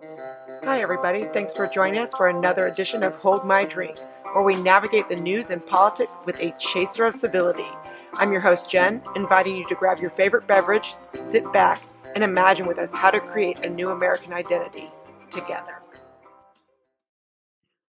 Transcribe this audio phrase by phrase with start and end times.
[0.00, 1.24] Hi, everybody.
[1.24, 3.98] Thanks for joining us for another edition of Hold My Drink,
[4.32, 7.66] where we navigate the news and politics with a chaser of civility.
[8.14, 11.82] I'm your host, Jen, inviting you to grab your favorite beverage, sit back,
[12.14, 14.88] and imagine with us how to create a new American identity
[15.32, 15.82] together.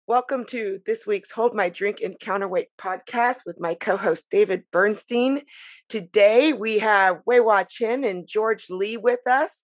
[0.06, 4.64] Welcome to this week's Hold My Drink and Counterweight podcast with my co host, David
[4.70, 5.40] Bernstein.
[5.88, 9.62] Today we have Wai Wah Chin and George Lee with us.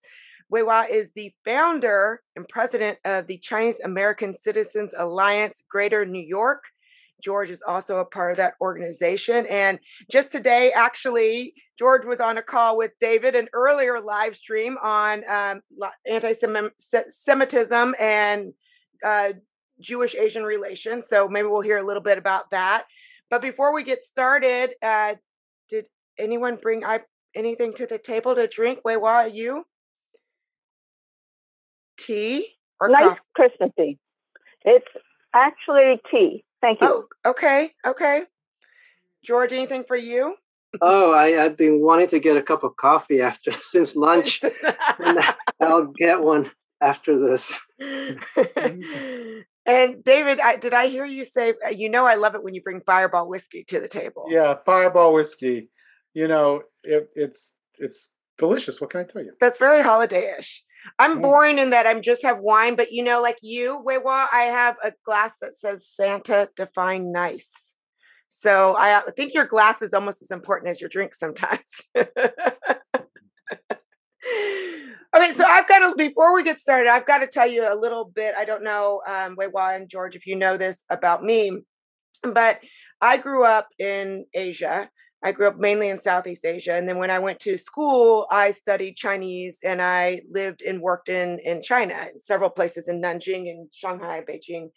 [0.51, 6.21] Wai Wah is the founder and president of the Chinese American Citizens Alliance Greater New
[6.21, 6.65] York.
[7.23, 9.45] George is also a part of that organization.
[9.45, 9.79] And
[10.11, 15.23] just today, actually, George was on a call with David, an earlier live stream on
[15.29, 15.61] um,
[16.05, 18.53] anti Semitism and
[19.05, 19.33] uh,
[19.79, 21.07] Jewish Asian relations.
[21.07, 22.85] So maybe we'll hear a little bit about that.
[23.29, 25.15] But before we get started, uh,
[25.69, 25.87] did
[26.19, 27.01] anyone bring I,
[27.33, 28.79] anything to the table to drink?
[28.83, 29.63] Wai Wah, you?
[32.01, 32.47] Tea
[32.79, 33.21] or nice coffee?
[33.35, 33.99] Christmassy.
[34.63, 34.87] It's
[35.33, 36.43] actually tea.
[36.61, 36.87] Thank you.
[37.25, 38.23] Oh, okay, okay.
[39.23, 40.35] George, anything for you?
[40.79, 44.41] Oh, I, have been wanting to get a cup of coffee after since lunch.
[45.59, 47.59] I'll get one after this.
[49.65, 52.53] and David, I, did I hear you say uh, you know I love it when
[52.53, 54.25] you bring Fireball whiskey to the table?
[54.29, 55.69] Yeah, Fireball whiskey.
[56.13, 58.79] You know, it, it's it's delicious.
[58.79, 59.33] What can I tell you?
[59.39, 60.63] That's very holiday-ish.
[60.99, 64.27] I'm boring in that I'm just have wine, but you know, like you, Wai Wah,
[64.31, 67.75] I have a glass that says Santa define nice.
[68.29, 71.83] So I uh, think your glass is almost as important as your drink sometimes.
[75.13, 77.75] Okay, so I've got to before we get started, I've got to tell you a
[77.75, 78.33] little bit.
[78.37, 81.51] I don't know, um, Wai Wah and George, if you know this about me,
[82.23, 82.59] but
[83.01, 84.89] I grew up in Asia.
[85.23, 88.51] I grew up mainly in Southeast Asia, and then when I went to school, I
[88.51, 93.49] studied Chinese, and I lived and worked in in China, in several places in Nanjing
[93.49, 94.69] and Shanghai, Beijing,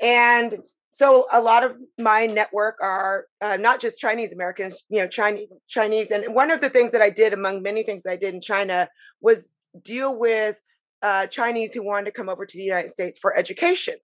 [0.00, 0.58] and
[0.90, 5.48] so a lot of my network are uh, not just Chinese Americans, you know, Chinese
[5.68, 6.10] Chinese.
[6.10, 8.88] And one of the things that I did, among many things I did in China,
[9.20, 10.60] was deal with
[11.02, 13.94] uh, Chinese who wanted to come over to the United States for education.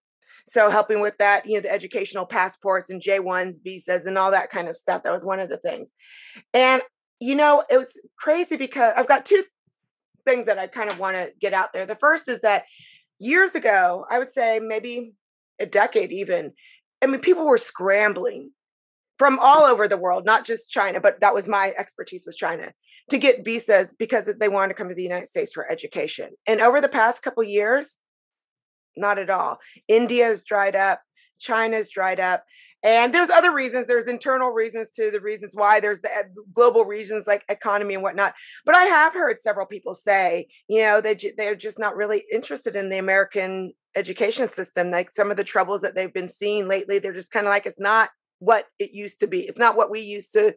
[0.47, 4.51] So helping with that, you know, the educational passports and J1s, visas, and all that
[4.51, 5.03] kind of stuff.
[5.03, 5.91] That was one of the things.
[6.55, 6.83] And
[7.21, 9.43] you know, it was crazy because I've got two
[10.25, 11.87] things that I kind of want to get out there.
[11.87, 12.65] The first is that
[13.19, 15.15] years ago, I would say maybe
[15.59, 16.53] a decade even,
[17.01, 18.51] I mean, people were scrambling
[19.19, 22.73] from all over the world, not just China, but that was my expertise was China
[23.09, 26.31] to get visas because they wanted to come to the United States for education.
[26.47, 27.97] And over the past couple years,
[28.97, 29.59] not at all.
[29.89, 31.01] India's dried up,
[31.39, 32.45] China's dried up.
[32.83, 33.87] And there's other reasons.
[33.87, 35.81] There's internal reasons to the reasons why.
[35.81, 38.35] There's the eh, global reasons like economy and whatnot.
[38.65, 42.77] But I have heard several people say, you know, they they're just not really interested
[42.77, 44.91] in the American education system.
[44.91, 47.67] Like some of the troubles that they've been seeing lately, they're just kind of like
[47.67, 49.41] it's not what it used to be.
[49.41, 50.55] It's not what we used to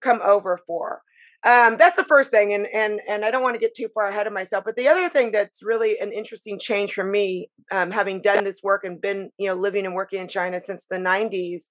[0.00, 1.02] come over for.
[1.46, 4.08] Um, that's the first thing, and and and I don't want to get too far
[4.08, 4.64] ahead of myself.
[4.64, 8.64] But the other thing that's really an interesting change for me, um, having done this
[8.64, 11.62] work and been you know living and working in China since the '90s,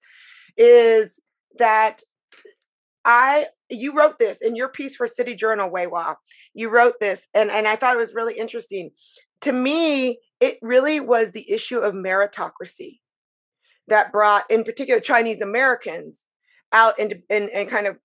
[0.56, 1.20] is
[1.58, 2.00] that
[3.04, 6.14] I you wrote this in your piece for City Journal, Wai Wah.
[6.54, 8.92] You wrote this, and and I thought it was really interesting.
[9.42, 13.00] To me, it really was the issue of meritocracy
[13.88, 16.24] that brought, in particular, Chinese Americans
[16.72, 17.96] out and, and, and kind of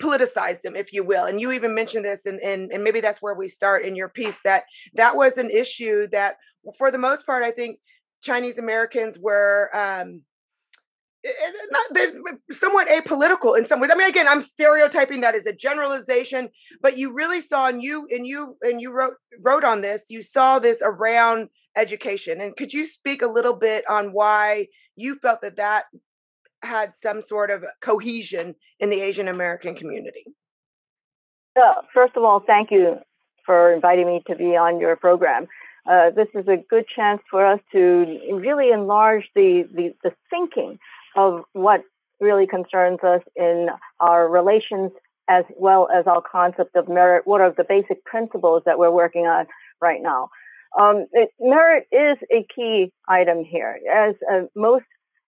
[0.00, 1.26] politicized them, if you will.
[1.26, 4.08] And you even mentioned this, and, and, and maybe that's where we start in your
[4.08, 6.36] piece that that was an issue that,
[6.78, 7.78] for the most part, I think
[8.22, 9.70] Chinese Americans were.
[9.74, 10.22] Um,
[11.70, 11.98] not
[12.50, 13.90] somewhat apolitical in some ways.
[13.92, 16.48] I mean, again, I'm stereotyping that as a generalization,
[16.80, 20.04] but you really saw, and you and you and you wrote wrote on this.
[20.08, 25.16] You saw this around education, and could you speak a little bit on why you
[25.16, 25.84] felt that that
[26.62, 30.24] had some sort of cohesion in the Asian American community?
[31.60, 32.96] Uh, first of all, thank you
[33.44, 35.46] for inviting me to be on your program.
[35.90, 40.78] Uh, this is a good chance for us to really enlarge the, the, the thinking
[41.16, 41.82] of what
[42.20, 43.68] really concerns us in
[43.98, 44.92] our relations
[45.28, 47.22] as well as our concept of merit.
[47.24, 49.46] What are the basic principles that we're working on
[49.80, 50.28] right now?
[50.78, 53.78] Um, it, merit is a key item here.
[53.92, 54.84] As uh, most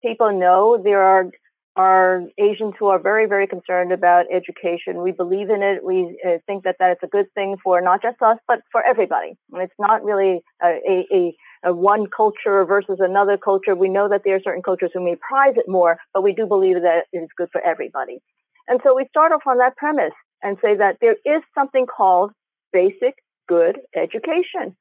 [0.03, 1.31] people know there are
[1.75, 5.01] are Asians who are very, very concerned about education.
[5.01, 5.83] We believe in it.
[5.83, 8.83] We uh, think that that is a good thing for not just us, but for
[8.83, 9.33] everybody.
[9.51, 11.35] And it's not really a, a,
[11.65, 13.73] a, one culture versus another culture.
[13.75, 16.45] We know that there are certain cultures who may prize it more, but we do
[16.45, 18.19] believe that it is good for everybody.
[18.67, 20.13] And so we start off on that premise
[20.43, 22.31] and say that there is something called
[22.71, 23.15] basic
[23.47, 24.75] good education.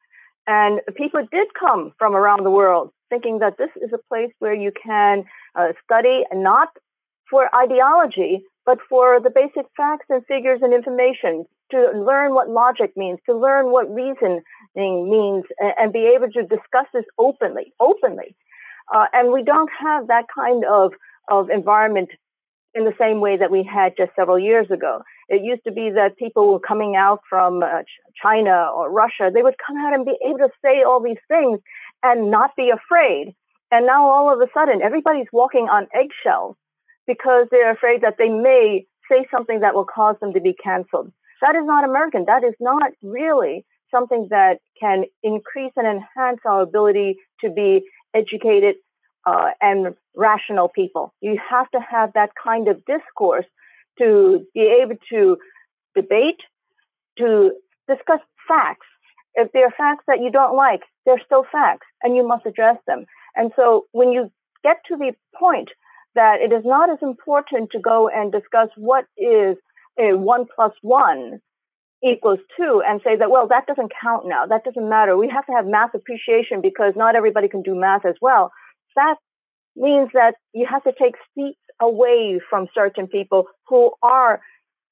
[0.46, 4.54] And people did come from around the world thinking that this is a place where
[4.54, 5.24] you can
[5.54, 6.68] uh, study not
[7.30, 12.96] for ideology, but for the basic facts and figures and information to learn what logic
[12.96, 14.42] means, to learn what reasoning
[14.74, 18.34] means, and, and be able to discuss this openly, openly.
[18.92, 20.92] Uh, and we don't have that kind of,
[21.28, 22.10] of environment
[22.74, 25.02] in the same way that we had just several years ago.
[25.28, 27.82] It used to be that people were coming out from uh,
[28.20, 31.60] China or Russia, they would come out and be able to say all these things
[32.02, 33.34] and not be afraid.
[33.70, 36.56] And now all of a sudden, everybody's walking on eggshells
[37.06, 41.12] because they're afraid that they may say something that will cause them to be canceled.
[41.40, 42.24] That is not American.
[42.26, 47.82] That is not really something that can increase and enhance our ability to be
[48.14, 48.76] educated
[49.26, 51.14] uh, and rational people.
[51.20, 53.46] You have to have that kind of discourse
[53.98, 55.36] to be able to
[55.94, 56.40] debate,
[57.18, 57.52] to
[57.88, 58.86] discuss facts.
[59.34, 62.76] If there are facts that you don't like, they're still facts and you must address
[62.86, 63.04] them.
[63.34, 64.30] And so when you
[64.62, 65.70] get to the point
[66.14, 69.56] that it is not as important to go and discuss what is
[69.98, 71.40] a one plus one
[72.04, 74.44] equals two and say that, well, that doesn't count now.
[74.46, 75.16] That doesn't matter.
[75.16, 78.52] We have to have math appreciation because not everybody can do math as well.
[78.96, 79.16] That
[79.76, 84.40] means that you have to take seats away from certain people who are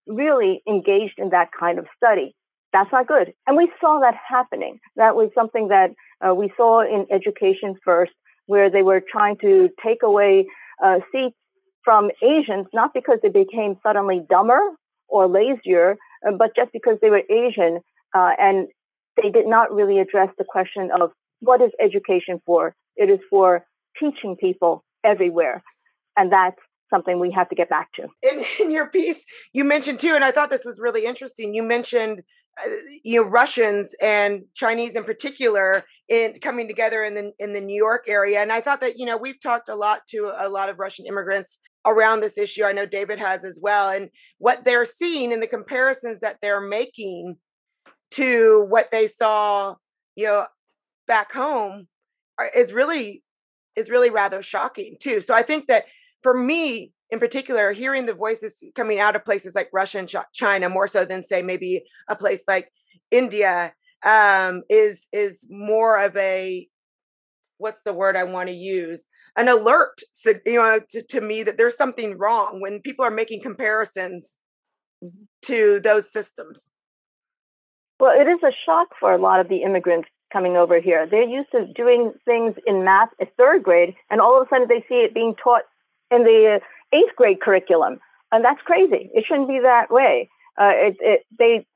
[0.06, 2.34] really engaged in that kind of study.
[2.72, 3.32] That's not good.
[3.46, 4.78] And we saw that happening.
[4.96, 5.90] That was something that
[6.26, 8.12] uh, we saw in education first,
[8.46, 10.46] where they were trying to take away
[10.82, 11.36] uh, seats
[11.84, 14.60] from Asians, not because they became suddenly dumber
[15.08, 15.96] or lazier,
[16.26, 17.80] uh, but just because they were Asian
[18.14, 18.68] uh, and
[19.20, 21.10] they did not really address the question of
[21.40, 22.74] what is education for?
[22.96, 23.64] It is for
[24.00, 25.62] teaching people everywhere.
[26.16, 26.56] And that's
[26.90, 28.08] something we have to get back to.
[28.22, 31.54] In, in your piece, you mentioned too, and I thought this was really interesting.
[31.54, 32.22] You mentioned,
[32.62, 32.70] uh,
[33.04, 37.76] you know, Russians and Chinese in particular in coming together in the in the New
[37.76, 40.68] York area, and I thought that you know we've talked a lot to a lot
[40.68, 42.64] of Russian immigrants around this issue.
[42.64, 46.60] I know David has as well, and what they're seeing and the comparisons that they're
[46.60, 47.36] making
[48.12, 49.76] to what they saw,
[50.16, 50.46] you know,
[51.06, 51.86] back home
[52.56, 53.22] is really
[53.76, 55.20] is really rather shocking too.
[55.20, 55.84] So I think that
[56.22, 60.68] for me in particular, hearing the voices coming out of places like Russia and China
[60.68, 62.70] more so than say maybe a place like
[63.10, 63.74] India
[64.04, 66.68] um, is is more of a
[67.58, 69.06] what's the word I want to use
[69.36, 70.00] an alert
[70.46, 74.38] you know to, to me that there's something wrong when people are making comparisons
[75.04, 75.24] mm-hmm.
[75.46, 76.72] to those systems.
[77.98, 81.06] Well, it is a shock for a lot of the immigrants coming over here.
[81.06, 84.68] They're used to doing things in math at third grade, and all of a sudden
[84.68, 85.62] they see it being taught
[86.10, 86.60] in the
[86.92, 88.00] eighth grade curriculum,
[88.32, 89.10] and that's crazy.
[89.14, 90.28] It shouldn't be that way.
[90.60, 91.66] Uh, it, it, they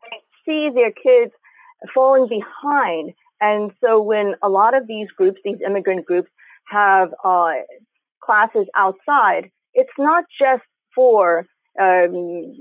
[0.45, 1.33] see their kids
[1.95, 6.31] falling behind, and so when a lot of these groups, these immigrant groups,
[6.67, 7.53] have uh,
[8.25, 10.63] classes outside, it's not just
[10.95, 11.47] for
[11.81, 12.55] um,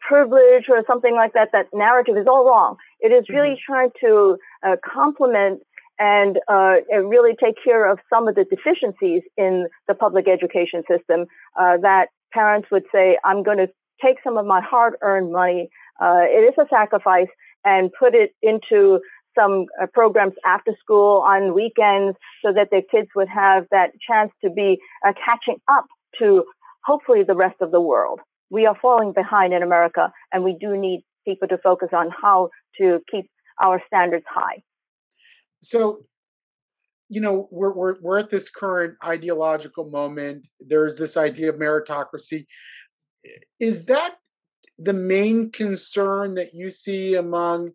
[0.00, 1.50] privilege or something like that.
[1.52, 2.76] That narrative is all wrong.
[3.00, 3.72] It is really mm-hmm.
[3.72, 4.36] trying to
[4.66, 5.62] uh, complement
[5.98, 10.82] and, uh, and really take care of some of the deficiencies in the public education
[10.88, 11.26] system
[11.58, 13.68] uh, that parents would say, I'm going to
[14.02, 15.68] take some of my hard earned money.
[16.00, 17.28] Uh, it is a sacrifice
[17.64, 19.00] and put it into
[19.38, 24.32] some uh, programs after school on weekends so that their kids would have that chance
[24.42, 25.86] to be uh, catching up
[26.18, 26.44] to
[26.84, 28.20] hopefully the rest of the world.
[28.50, 32.50] We are falling behind in America and we do need people to focus on how
[32.78, 33.30] to keep
[33.62, 34.62] our standards high.
[35.62, 36.04] So,
[37.08, 40.46] you know, we're, we're, we're at this current ideological moment.
[40.60, 42.46] There's this idea of meritocracy.
[43.58, 44.16] Is that
[44.78, 47.70] the main concern that you see among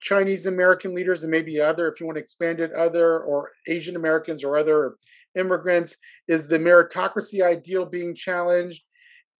[0.00, 3.96] Chinese American leaders and maybe other, if you want to expand it, other or Asian
[3.96, 4.94] Americans or other
[5.36, 5.96] immigrants?
[6.28, 8.82] Is the meritocracy ideal being challenged?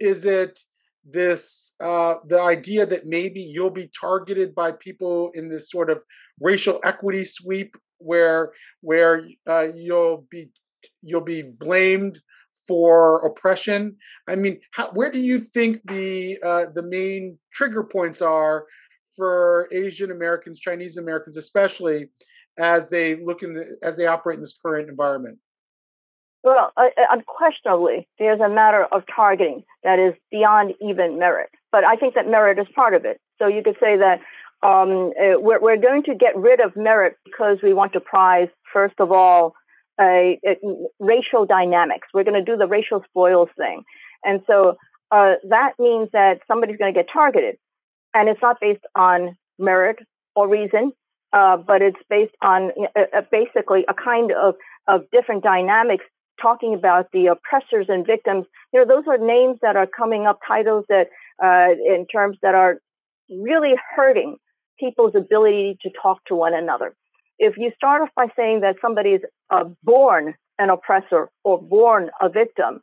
[0.00, 0.58] Is it
[1.10, 6.02] this uh, the idea that maybe you'll be targeted by people in this sort of
[6.40, 10.50] racial equity sweep where where uh, you'll be
[11.02, 12.20] you'll be blamed
[12.66, 13.96] for oppression.
[14.28, 18.66] I mean how, where do you think the uh, the main trigger points are
[19.18, 22.08] for asian americans chinese americans especially
[22.56, 25.38] as they look in the, as they operate in this current environment
[26.42, 31.50] well, uh, unquestionably, there's a matter of targeting that is beyond even merit.
[31.73, 33.21] But I think that merit is part of it.
[33.38, 34.21] So you could say that
[34.62, 38.49] um, uh, we're, we're going to get rid of merit because we want to prize,
[38.73, 39.54] first of all,
[41.00, 42.09] racial dynamics.
[42.14, 43.83] We're going to do the racial spoils thing.
[44.25, 44.76] And so
[45.11, 47.57] uh, that means that somebody's going to get targeted.
[48.14, 49.99] And it's not based on merit
[50.35, 50.92] or reason.
[51.33, 54.54] uh, but it's based on uh, uh, basically a kind of,
[54.87, 56.04] of different dynamics
[56.40, 58.47] talking about the oppressors and victims.
[58.73, 61.09] You know, those are names that are coming up, titles that,
[61.42, 62.80] uh, in terms that are
[63.30, 64.37] really hurting
[64.78, 66.95] people's ability to talk to one another.
[67.38, 72.11] If you start off by saying that somebody is uh, born an oppressor or born
[72.21, 72.80] a victim,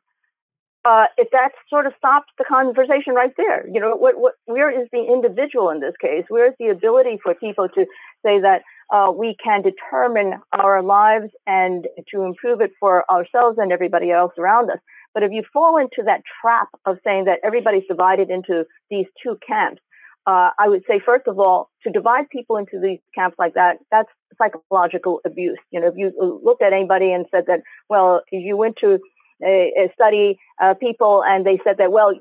[0.86, 4.70] uh, if that sort of stops the conversation right there, you know, what, what, where
[4.70, 6.26] is the individual in this case?
[6.30, 7.86] Where is the ability for people to
[8.24, 8.62] say that
[8.94, 14.34] uh, we can determine our lives and to improve it for ourselves and everybody else
[14.38, 14.80] around us?
[15.13, 19.38] But if you fall into that trap of saying that everybody's divided into these two
[19.48, 19.82] camps,
[20.27, 23.77] uh, I would say, first of all, to divide people into these camps like that,
[23.92, 25.60] that's psychological abuse.
[25.72, 26.12] You know, if you
[26.44, 29.00] looked at anybody and said that, well, you went to
[29.44, 32.13] a, a study uh, people and they said that, well,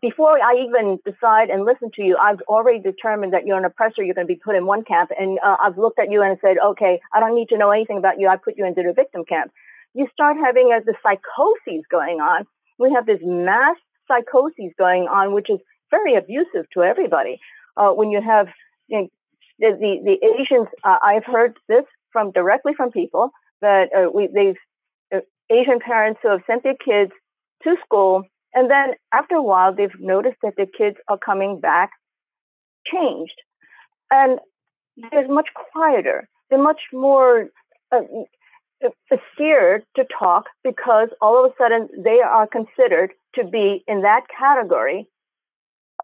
[0.00, 4.02] before I even decide and listen to you, I've already determined that you're an oppressor.
[4.02, 5.10] You're going to be put in one camp.
[5.18, 7.98] And uh, I've looked at you and said, okay, I don't need to know anything
[7.98, 8.28] about you.
[8.28, 9.52] I put you into the victim camp.
[9.94, 12.44] You start having uh, the psychoses going on.
[12.78, 13.76] We have this mass
[14.08, 15.58] psychoses going on, which is
[15.90, 17.38] very abusive to everybody.
[17.76, 18.48] Uh, when you have
[18.88, 19.08] you know,
[19.58, 23.30] the, the, the Asians, uh, I've heard this from directly from people
[23.60, 24.56] that uh, we, they've
[25.14, 25.20] uh,
[25.50, 27.12] Asian parents who have sent their kids
[27.64, 28.24] to school,
[28.54, 31.90] and then after a while, they've noticed that the kids are coming back
[32.90, 33.40] changed,
[34.10, 34.38] and
[34.96, 36.28] they're much quieter.
[36.48, 37.48] They're much more
[37.92, 38.00] uh,
[39.34, 44.22] scared to talk because all of a sudden they are considered to be in that
[44.38, 45.08] category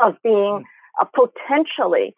[0.00, 0.64] of being
[1.00, 2.14] a potentially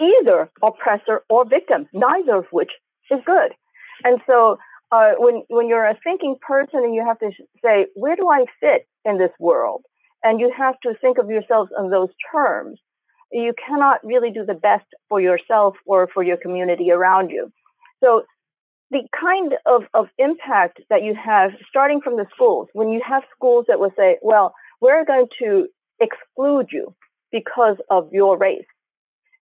[0.00, 2.70] either oppressor or victim, neither of which
[3.10, 3.52] is good.
[4.04, 4.58] And so
[4.90, 7.30] uh, when when you're a thinking person and you have to
[7.62, 9.82] say, where do I fit in this world?
[10.22, 12.80] And you have to think of yourselves in those terms.
[13.30, 17.52] You cannot really do the best for yourself or for your community around you.
[18.02, 18.24] So
[18.90, 23.22] the kind of, of impact that you have starting from the schools, when you have
[23.36, 25.68] schools that will say, well, we're going to
[26.00, 26.94] exclude you
[27.30, 28.64] because of your race.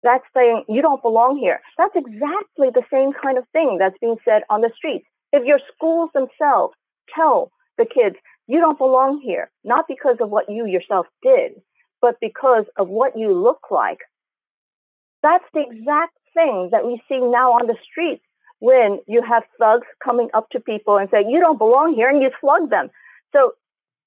[0.02, 1.60] That's saying you don't belong here.
[1.76, 5.06] That's exactly the same kind of thing that's being said on the streets.
[5.32, 6.74] If your schools themselves
[7.14, 8.16] tell the kids,
[8.46, 11.52] you don't belong here, not because of what you yourself did,
[12.00, 13.98] but because of what you look like,
[15.22, 18.22] that's the exact thing that we see now on the streets
[18.60, 22.22] when you have thugs coming up to people and say, you don't belong here, and
[22.22, 22.90] you slug them.
[23.32, 23.52] So,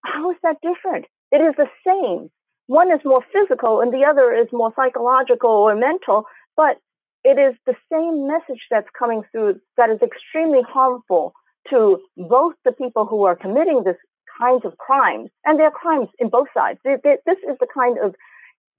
[0.03, 1.05] how is that different?
[1.31, 2.31] It is the same.
[2.67, 6.77] One is more physical and the other is more psychological or mental, but
[7.23, 11.33] it is the same message that's coming through that is extremely harmful
[11.69, 13.97] to both the people who are committing this
[14.39, 16.79] kinds of crimes, and there are crimes in both sides.
[16.83, 18.15] This is the kind of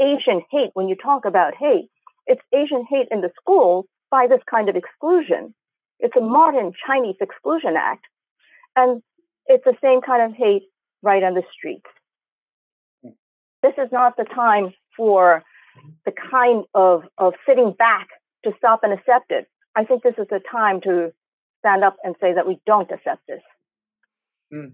[0.01, 1.91] Asian hate when you talk about hate.
[2.27, 5.55] It's Asian hate in the schools by this kind of exclusion.
[5.99, 8.07] It's a modern Chinese exclusion act.
[8.75, 9.03] And
[9.47, 10.63] it's the same kind of hate
[11.03, 11.87] right on the streets
[13.03, 13.11] hmm.
[13.63, 15.43] this is not the time for
[16.05, 18.09] the kind of, of sitting back
[18.45, 19.47] to stop and accept it.
[19.77, 21.13] I think this is the time to
[21.61, 23.43] stand up and say that we don't accept this.
[24.53, 24.73] Mm.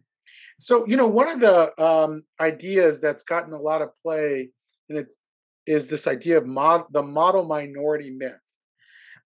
[0.59, 4.51] So, you know, one of the um, ideas that's gotten a lot of play
[4.89, 5.15] and it
[5.67, 8.41] is this idea of mod- the model minority myth.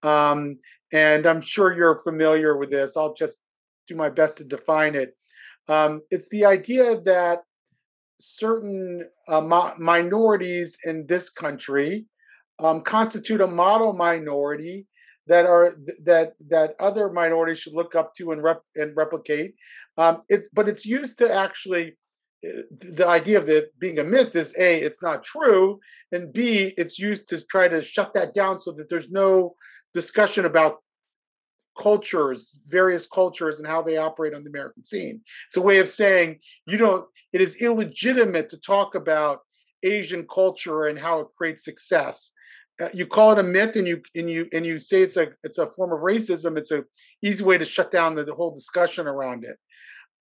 [0.03, 0.59] Um,
[0.93, 2.97] and I'm sure you're familiar with this.
[2.97, 3.43] I'll just
[3.87, 5.17] do my best to define it.
[5.69, 7.43] Um, it's the idea that
[8.19, 12.07] certain uh, mo- minorities in this country
[12.61, 14.87] um, constitute a model minority
[15.27, 19.55] that are that that other minorities should look up to and rep, and replicate.
[19.97, 21.97] Um, it, but it's used to actually
[22.45, 25.79] uh, the idea of it being a myth is a it's not true
[26.13, 29.55] and b it's used to try to shut that down so that there's no
[29.93, 30.79] discussion about
[31.79, 35.21] cultures, various cultures, and how they operate on the American scene.
[35.49, 37.07] It's a way of saying you don't.
[37.33, 39.41] It is illegitimate to talk about
[39.83, 42.33] Asian culture and how it creates success.
[42.81, 45.29] Uh, you call it a myth, and you and you and you say it's a
[45.43, 46.57] it's a form of racism.
[46.57, 46.85] It's a
[47.23, 49.57] easy way to shut down the, the whole discussion around it.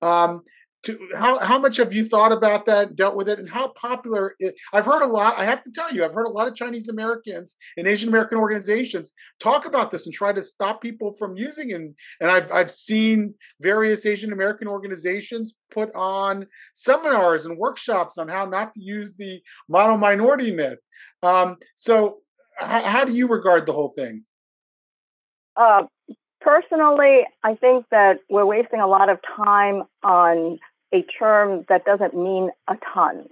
[0.05, 0.43] Um,
[0.83, 4.35] to how how much have you thought about that, dealt with it, and how popular?
[4.39, 5.37] It, I've heard a lot.
[5.37, 8.37] I have to tell you, I've heard a lot of Chinese Americans and Asian American
[8.37, 9.11] organizations
[9.41, 11.81] talk about this and try to stop people from using it.
[12.21, 18.45] And I've I've seen various Asian American organizations put on seminars and workshops on how
[18.45, 20.79] not to use the model minority myth.
[21.21, 22.21] Um, so,
[22.59, 24.23] how, how do you regard the whole thing?
[25.55, 25.83] Uh,
[26.41, 30.59] personally, I think that we're wasting a lot of time on
[30.93, 33.25] a term that doesn't mean a ton.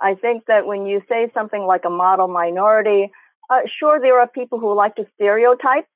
[0.00, 3.10] I think that when you say something like a model minority,
[3.50, 5.86] uh, sure, there are people who like to stereotype,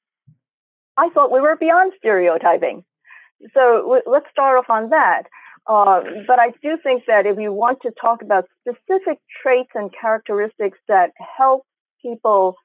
[0.97, 2.85] I thought we were beyond stereotyping.
[3.55, 5.23] So w- let's start off on that.
[5.67, 9.91] Uh, but I do think that if you want to talk about specific traits and
[9.99, 11.65] characteristics that help
[12.05, 12.57] people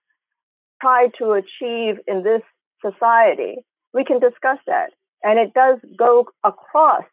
[0.81, 2.41] try to achieve in this
[2.85, 3.57] society,
[3.93, 4.91] we can discuss that.
[5.23, 7.03] And it does go across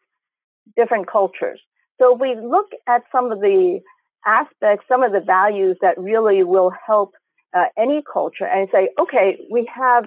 [0.75, 1.59] different cultures.
[1.99, 3.79] So if we look at some of the
[4.25, 7.13] aspects, some of the values that really will help
[7.55, 10.05] uh, any culture and say, okay, we have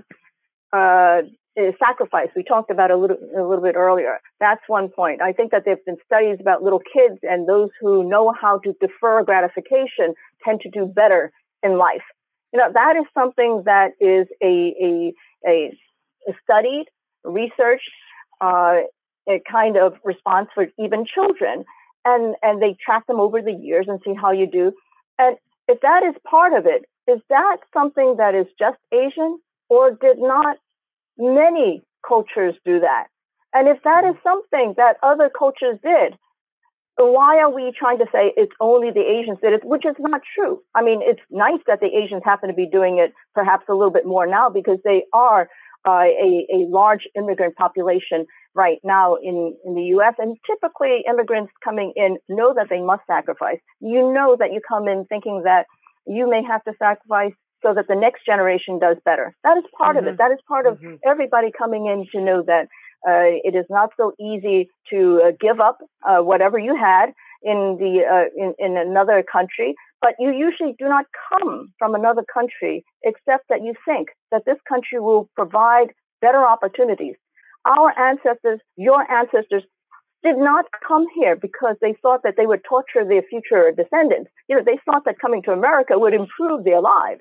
[0.72, 1.22] uh,
[1.84, 2.28] sacrifice.
[2.34, 4.20] We talked about a little a little bit earlier.
[4.38, 5.20] That's one point.
[5.20, 8.58] I think that there have been studies about little kids and those who know how
[8.60, 12.02] to defer gratification tend to do better in life.
[12.52, 15.12] You know, that is something that is a
[15.46, 15.70] a,
[16.28, 16.86] a, studied,
[17.24, 17.90] researched,
[18.40, 18.80] uh,
[19.28, 21.64] a kind of response for even children,
[22.04, 24.72] and and they track them over the years and see how you do.
[25.18, 25.36] And
[25.68, 29.38] if that is part of it, is that something that is just Asian,
[29.68, 30.56] or did not
[31.18, 33.06] many cultures do that?
[33.52, 36.16] And if that is something that other cultures did,
[36.96, 40.20] why are we trying to say it's only the Asians did it, which is not
[40.34, 40.60] true?
[40.74, 43.92] I mean, it's nice that the Asians happen to be doing it perhaps a little
[43.92, 45.48] bit more now because they are
[45.86, 50.14] uh, a, a large immigrant population right now in, in the US.
[50.18, 53.60] And typically, immigrants coming in know that they must sacrifice.
[53.80, 55.66] You know that you come in thinking that
[56.06, 57.32] you may have to sacrifice
[57.62, 59.34] so that the next generation does better.
[59.44, 60.06] That is part mm-hmm.
[60.06, 60.16] of it.
[60.16, 60.28] Mm-hmm.
[60.28, 60.96] That is part of mm-hmm.
[61.06, 62.68] everybody coming in to know that
[63.08, 67.06] uh, it is not so easy to uh, give up uh, whatever you had
[67.42, 69.74] in the uh, in, in another country.
[70.02, 74.58] But you usually do not come from another country except that you think that this
[74.68, 75.88] country will provide
[76.20, 77.16] better opportunities.
[77.66, 79.64] Our ancestors, your ancestors,
[80.22, 84.30] did not come here because they thought that they would torture their future descendants.
[84.48, 87.20] You know, they thought that coming to America would improve their lives.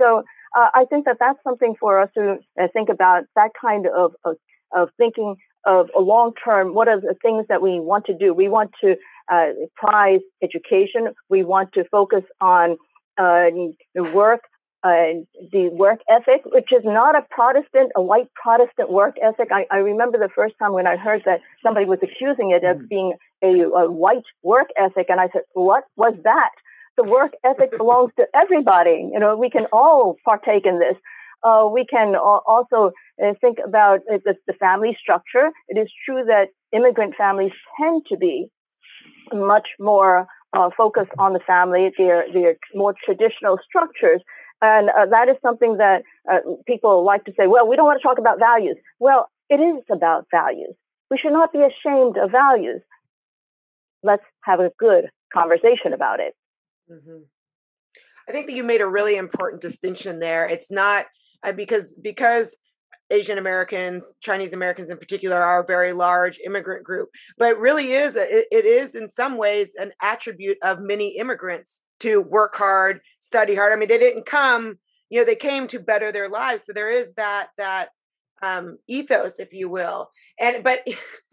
[0.00, 0.22] So
[0.56, 4.12] uh, I think that that's something for us to uh, think about that kind of,
[4.24, 4.36] of,
[4.74, 6.74] of thinking of a long term.
[6.74, 8.32] What are the things that we want to do?
[8.32, 8.96] We want to
[9.30, 11.08] uh, prize education.
[11.28, 12.76] We want to focus on
[13.18, 13.46] uh,
[13.94, 14.40] work,
[14.84, 19.48] uh, the work ethic, which is not a Protestant, a white Protestant work ethic.
[19.50, 22.76] I, I, remember the first time when I heard that somebody was accusing it of
[22.78, 22.88] mm.
[22.88, 26.50] being a, a white work ethic, and I said, "What was that?"
[26.96, 29.10] the work ethic belongs to everybody.
[29.12, 30.96] You know, we can all partake in this.
[31.46, 32.90] Uh, we can also
[33.22, 35.50] uh, think about uh, the, family structure.
[35.68, 38.48] It is true that immigrant families tend to be
[39.32, 41.90] much more uh, focused on the family.
[41.96, 42.24] They're
[42.74, 44.22] more traditional structures.
[44.60, 48.00] And uh, that is something that uh, people like to say, well, we don't want
[48.00, 48.76] to talk about values.
[48.98, 50.74] Well, it is about values.
[51.10, 52.80] We should not be ashamed of values.
[54.02, 56.34] Let's have a good conversation about it.
[56.90, 57.22] Mm-hmm.
[58.28, 60.48] I think that you made a really important distinction there.
[60.48, 61.06] It's not
[61.42, 62.56] uh, because because
[63.10, 67.92] Asian Americans, Chinese Americans in particular, are a very large immigrant group, but it really
[67.92, 73.00] is a, it, is in some ways an attribute of many immigrants to work hard,
[73.20, 73.72] study hard.
[73.72, 76.64] I mean, they didn't come, you know, they came to better their lives.
[76.64, 77.90] So there is that that
[78.42, 80.10] um, ethos, if you will.
[80.38, 80.80] And but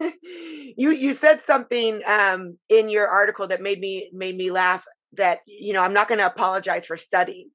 [0.00, 4.84] you you said something um, in your article that made me made me laugh
[5.16, 7.50] that you know i'm not going to apologize for studying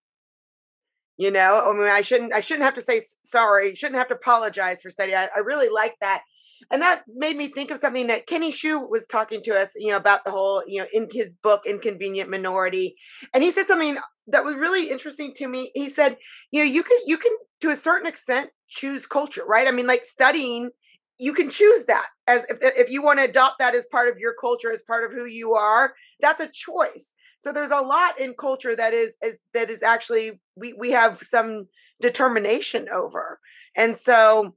[1.19, 4.15] you know i mean i shouldn't i shouldn't have to say sorry shouldn't have to
[4.15, 6.23] apologize for studying i, I really like that.
[6.71, 9.89] And that made me think of something that Kenny Xu was talking to us you
[9.89, 12.95] know about the whole you know in his book inconvenient minority.
[13.33, 15.71] And he said something that was really interesting to me.
[15.73, 16.17] He said
[16.51, 19.67] you know you can you can to a certain extent choose culture right?
[19.67, 20.69] I mean like studying
[21.17, 24.17] you can choose that as if, if you want to adopt that as part of
[24.17, 28.19] your culture as part of who you are that's a choice so there's a lot
[28.19, 31.67] in culture that is, is that is actually we we have some
[32.01, 33.39] determination over.
[33.75, 34.55] And so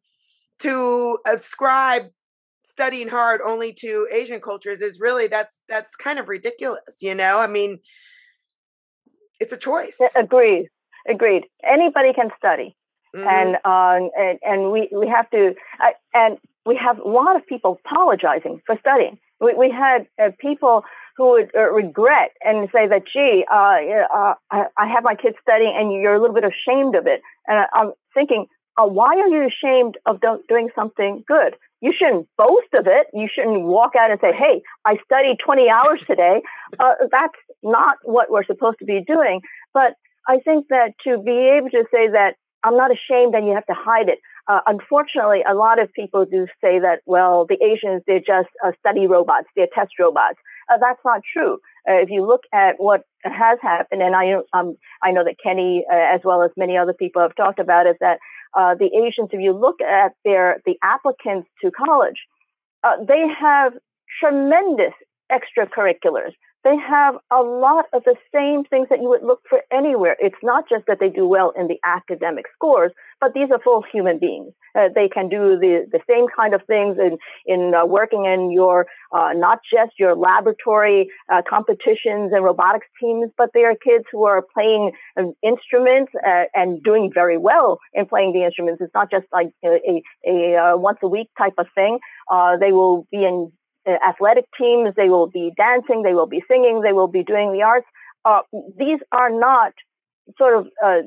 [0.60, 2.10] to ascribe
[2.64, 7.40] studying hard only to Asian cultures is really that's that's kind of ridiculous, you know?
[7.40, 7.78] I mean,
[9.40, 9.98] it's a choice.
[10.14, 10.68] Agreed.
[11.08, 11.44] Agreed.
[11.64, 12.76] Anybody can study.
[13.14, 13.28] Mm-hmm.
[13.28, 17.46] And, um, and and we we have to uh, and we have a lot of
[17.46, 19.18] people apologizing for studying.
[19.40, 20.84] We we had uh, people
[21.16, 23.76] who would uh, regret and say that, gee, uh,
[24.14, 27.20] uh, I, I, have my kids studying and you're a little bit ashamed of it.
[27.46, 28.46] And I'm thinking,
[28.78, 31.56] uh, why are you ashamed of do- doing something good?
[31.80, 33.08] You shouldn't boast of it.
[33.12, 36.42] You shouldn't walk out and say, hey, I studied 20 hours today.
[36.78, 39.40] Uh, that's not what we're supposed to be doing.
[39.74, 39.94] But
[40.28, 43.66] I think that to be able to say that I'm not ashamed and you have
[43.66, 44.18] to hide it.
[44.48, 48.72] Uh, unfortunately, a lot of people do say that, well, the Asians, they're just uh,
[48.80, 50.38] study robots, they're test robots.
[50.72, 51.54] Uh, that's not true.
[51.88, 55.84] Uh, if you look at what has happened, and I, um, I know that Kenny,
[55.90, 58.18] uh, as well as many other people have talked about is that
[58.56, 62.18] uh, the Asians, if you look at their the applicants to college,
[63.08, 63.72] they have
[64.20, 64.92] tremendous
[65.30, 66.32] extracurriculars
[66.64, 70.16] they have a lot of the same things that you would look for anywhere.
[70.20, 73.82] It's not just that they do well in the academic scores, but these are full
[73.92, 74.52] human beings.
[74.74, 78.52] Uh, they can do the, the same kind of things in, in uh, working in
[78.52, 84.04] your, uh, not just your laboratory uh, competitions and robotics teams, but they are kids
[84.12, 88.80] who are playing um, instruments uh, and doing very well in playing the instruments.
[88.80, 91.98] It's not just like a, a, a uh, once a week type of thing.
[92.60, 93.52] they will be in
[93.86, 97.62] athletic teams, they will be dancing, they will be singing, they will be doing the
[97.62, 97.86] arts.
[98.24, 98.40] Uh,
[98.78, 99.72] these are not
[100.38, 101.00] sort of uh,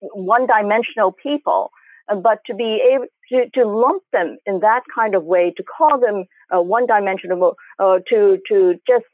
[0.00, 1.70] one dimensional people,
[2.08, 5.62] uh, but to be able to, to lump them in that kind of way, to
[5.62, 6.24] call them
[6.54, 9.04] uh, one dimensional, uh, to, to just,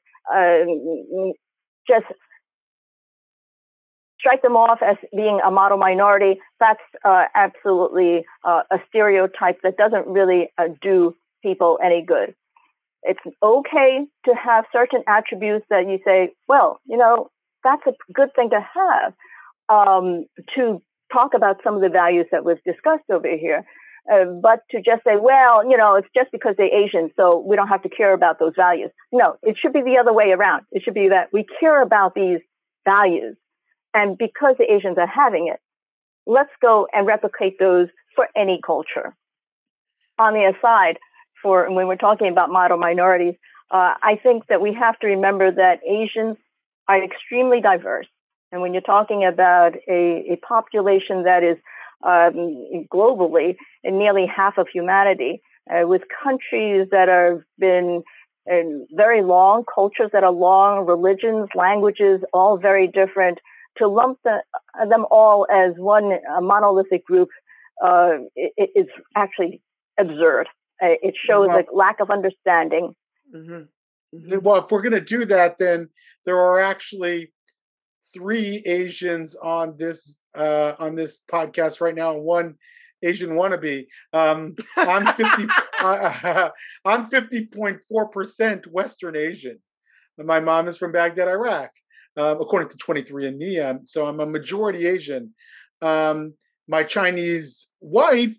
[1.89, 2.07] just
[4.19, 6.83] strike them off as being a model minority, that's
[7.35, 12.35] absolutely a stereotype that doesn't really do people any good
[13.03, 17.31] it's okay to have certain attributes that you say, well, you know,
[17.65, 19.15] that's a good thing to have
[19.69, 20.83] um, to
[21.13, 23.65] talk about some of the values that we've discussed over here.
[24.11, 27.55] Uh, but to just say, well, you know, it's just because they're Asian, so we
[27.55, 28.91] don't have to care about those values.
[29.13, 30.65] No, it should be the other way around.
[30.73, 32.41] It should be that we care about these
[32.89, 33.37] values.
[33.93, 35.61] And because the Asians are having it,
[36.27, 39.15] let's go and replicate those for any culture.
[40.19, 40.99] On the aside,
[41.43, 43.35] for when we're talking about model minorities,
[43.71, 46.37] uh, I think that we have to remember that Asians
[46.89, 48.07] are extremely diverse.
[48.53, 51.57] And when you're talking about a, a population that is
[52.05, 58.03] um, globally nearly half of humanity, uh, with countries that have been
[58.51, 58.57] uh,
[58.93, 63.39] very long, cultures that are long, religions, languages, all very different,
[63.77, 64.39] to lump the,
[64.89, 67.29] them all as one monolithic group
[67.85, 69.61] uh, is actually
[69.99, 70.49] absurd.
[70.83, 72.95] Uh, it shows well, a lack of understanding.
[73.35, 73.53] Mm-hmm.
[74.17, 74.39] Mm-hmm.
[74.41, 75.89] Well, if we're going to do that, then
[76.25, 77.33] there are actually
[78.13, 82.55] three Asians on this uh, on this podcast right now, and one
[83.03, 83.87] Asian wannabe.
[84.13, 85.47] Um, I'm fifty.
[85.81, 86.51] uh,
[86.85, 89.59] I'm fifty point four percent Western Asian.
[90.19, 91.71] My mom is from Baghdad, Iraq,
[92.17, 93.65] uh, according to 23andMe.
[93.65, 95.35] Um, so I'm a majority Asian.
[95.81, 96.35] Um,
[96.69, 98.37] my Chinese wife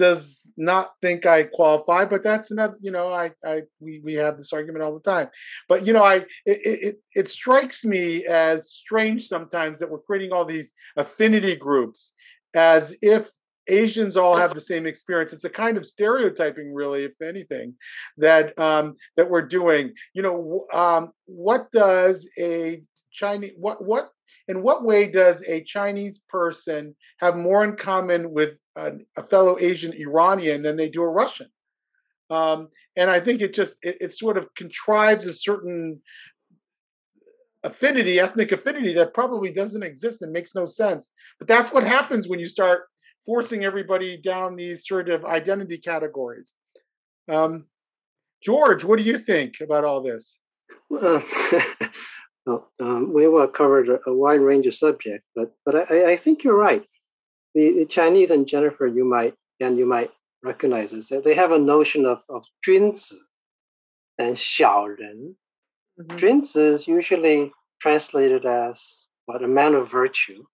[0.00, 4.38] does not think I qualify, but that's another, you know, I, I, we, we have
[4.38, 5.28] this argument all the time.
[5.68, 10.32] But, you know, I, it, it, it strikes me as strange sometimes that we're creating
[10.32, 12.14] all these affinity groups
[12.54, 13.28] as if
[13.68, 15.34] Asians all have the same experience.
[15.34, 17.74] It's a kind of stereotyping, really, if anything,
[18.16, 19.92] that um, that we're doing.
[20.14, 22.82] You know, um, what does a
[23.12, 24.08] Chinese what what
[24.48, 29.58] in what way does a Chinese person have more in common with a, a fellow
[29.58, 31.48] Asian Iranian than they do a Russian?
[32.30, 36.00] Um, and I think it just it, it, sort of contrives a certain
[37.64, 41.10] affinity, ethnic affinity that probably doesn't exist and makes no sense.
[41.38, 42.82] But that's what happens when you start
[43.26, 46.54] forcing everybody down these sort of identity categories.
[47.28, 47.66] Um,
[48.42, 50.38] George, what do you think about all this?
[50.88, 51.22] Well,
[52.46, 56.42] Well, um, we will cover a, wide range of subjects, but but I, I think
[56.42, 56.84] you're right
[57.53, 60.11] The, the, Chinese and Jennifer, you might and you might
[60.43, 61.09] recognize this.
[61.09, 63.15] They have a notion of of 君子
[64.17, 65.35] and 小人.
[65.97, 66.17] Mm-hmm.
[66.17, 70.45] 君子 is usually translated as what a man of virtue,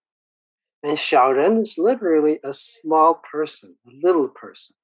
[0.84, 4.76] and 小人 is literally a small person, a little person.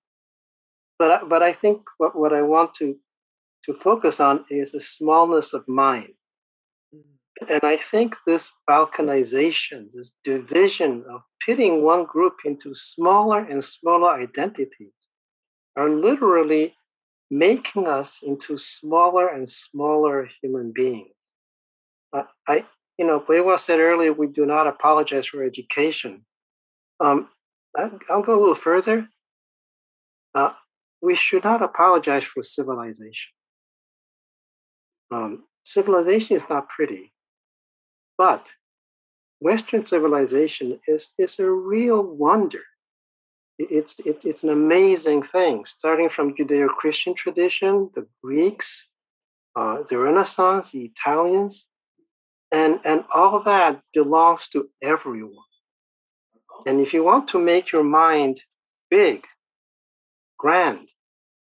[0.97, 2.97] But but I think what, what I want to
[3.65, 6.13] to focus on is a smallness of mind
[7.48, 14.12] and I think this balkanization, this division of pitting one group into smaller and smaller
[14.12, 14.92] identities,
[15.76, 16.74] are literally
[17.30, 21.14] making us into smaller and smaller human beings.
[22.12, 22.66] Uh, I,
[22.98, 26.26] you know, Wai Wah said earlier, we do not apologize for education.
[27.00, 27.28] Um,
[27.76, 29.08] I, will go a little further.
[30.34, 30.52] Uh,
[31.00, 33.32] we should not apologize for civilization.
[35.10, 37.12] Um, civilization is not pretty.
[38.22, 38.50] But
[39.40, 42.62] Western civilization is, is a real wonder.
[43.58, 48.86] It's, it, it's an amazing thing, starting from Judeo Christian tradition, the Greeks,
[49.56, 51.66] uh, the Renaissance, the Italians,
[52.52, 55.52] and, and all that belongs to everyone.
[56.64, 58.42] And if you want to make your mind
[58.88, 59.26] big,
[60.38, 60.90] grand.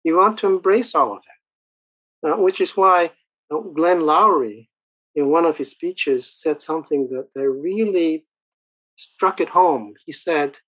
[0.02, 1.22] You want to embrace all of
[2.22, 3.12] that, uh, which is why
[3.50, 4.66] Glenn Loury,
[5.16, 8.26] in one of his speeches, said something that, that really
[8.96, 9.94] struck it home.
[10.05, 10.59] He said,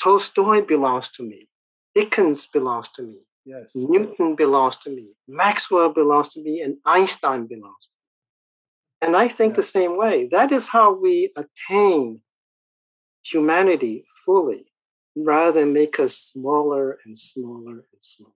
[0.00, 1.48] Tolstoy belongs to me,
[1.94, 3.72] Dickens belongs to me, yes.
[3.74, 9.08] Newton belongs to me, Maxwell belongs to me, and Einstein belongs to me.
[9.08, 9.56] And I think yeah.
[9.56, 10.28] the same way.
[10.30, 12.20] That is how we attain
[13.24, 14.66] humanity fully
[15.16, 18.32] rather than make us smaller and smaller and smaller.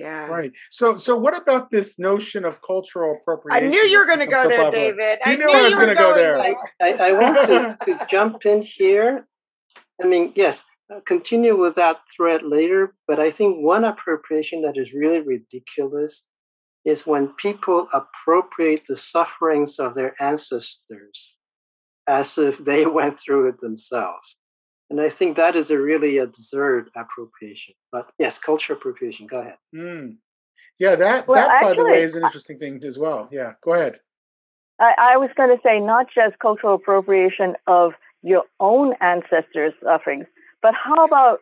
[0.00, 0.28] Yeah.
[0.28, 0.52] Right.
[0.70, 3.66] So so what about this notion of cultural appropriation?
[3.66, 5.18] I knew you were going to go there, David.
[5.26, 6.40] You I knew, I was going to go there.
[6.40, 9.26] I, I, I want to, to jump in here.
[10.02, 14.78] I mean, yes, I'll continue with that thread later, but I think one appropriation that
[14.78, 16.24] is really ridiculous
[16.82, 21.36] is when people appropriate the sufferings of their ancestors
[22.06, 24.36] as if they went through it themselves.
[24.90, 27.74] And I think that is a really absurd appropriation.
[27.92, 29.26] But yes, culture appropriation.
[29.28, 29.56] Go ahead.
[29.74, 30.16] Mm.
[30.80, 33.28] Yeah, that well, that actually, by the way is an interesting thing as well.
[33.30, 34.00] Yeah, go ahead.
[34.80, 40.26] I, I was going to say not just cultural appropriation of your own ancestors' sufferings,
[40.62, 41.40] but how about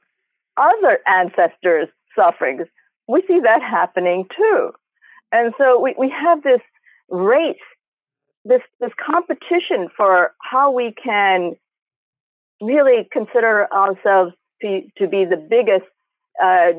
[0.56, 2.66] other ancestors' sufferings?
[3.06, 4.72] We see that happening too.
[5.32, 6.60] And so we, we have this
[7.08, 7.56] race,
[8.44, 11.56] this this competition for how we can
[12.60, 15.86] really consider ourselves to, to be the biggest,
[16.42, 16.72] uh,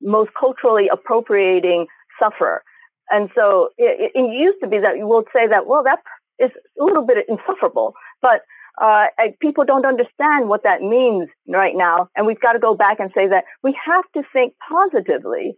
[0.00, 1.86] most culturally appropriating
[2.20, 2.62] sufferer.
[3.10, 6.00] And so it, it, used to be that you will say that, well, that
[6.38, 8.42] is a little bit insufferable, but
[8.80, 9.06] uh,
[9.40, 12.08] people don't understand what that means right now.
[12.14, 15.56] And we've got to go back and say that we have to think positively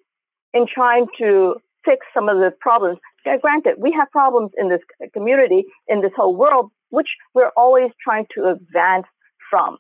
[0.55, 2.99] in trying to fix some of the problems.
[3.25, 4.81] Granted, we have problems in this
[5.13, 9.07] community, in this whole world, which we're always trying to advance
[9.51, 9.79] from.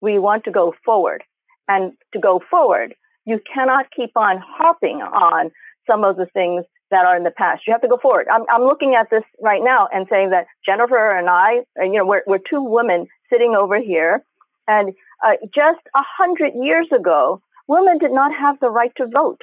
[0.00, 1.22] We want to go forward.
[1.68, 5.52] And to go forward, you cannot keep on harping on
[5.88, 7.62] some of the things that are in the past.
[7.66, 8.26] You have to go forward.
[8.30, 12.04] I'm, I'm looking at this right now and saying that Jennifer and I, you know,
[12.04, 14.22] we're, we're two women sitting over here.
[14.68, 14.92] And
[15.24, 19.40] uh, just a hundred years ago, women did not have the right to vote.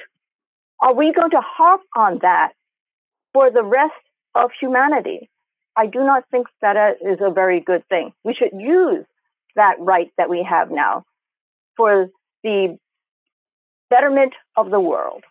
[0.80, 2.52] Are we going to harp on that
[3.32, 3.92] for the rest
[4.34, 5.28] of humanity?
[5.76, 8.12] I do not think that is a very good thing.
[8.24, 9.04] We should use
[9.56, 11.04] that right that we have now
[11.76, 12.08] for
[12.42, 12.76] the
[13.88, 15.24] betterment of the world.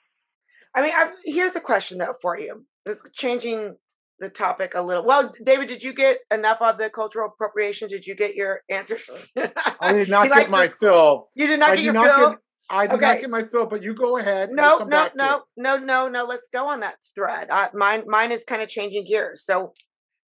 [0.75, 2.65] I mean, I've, here's a question though for you.
[2.85, 3.75] It's changing
[4.19, 5.05] the topic a little.
[5.05, 7.87] Well, David, did you get enough of the cultural appropriation?
[7.87, 9.31] Did you get your answers?
[9.81, 10.75] I did not get my this.
[10.75, 11.29] fill.
[11.35, 12.29] You did not I get your fill.
[12.31, 13.05] Get, I did okay.
[13.05, 14.49] not get my fill, but you go ahead.
[14.51, 16.25] No, no, no, no, no, no.
[16.25, 17.47] Let's go on that thread.
[17.49, 19.43] Uh, mine, mine is kind of changing gears.
[19.43, 19.73] So,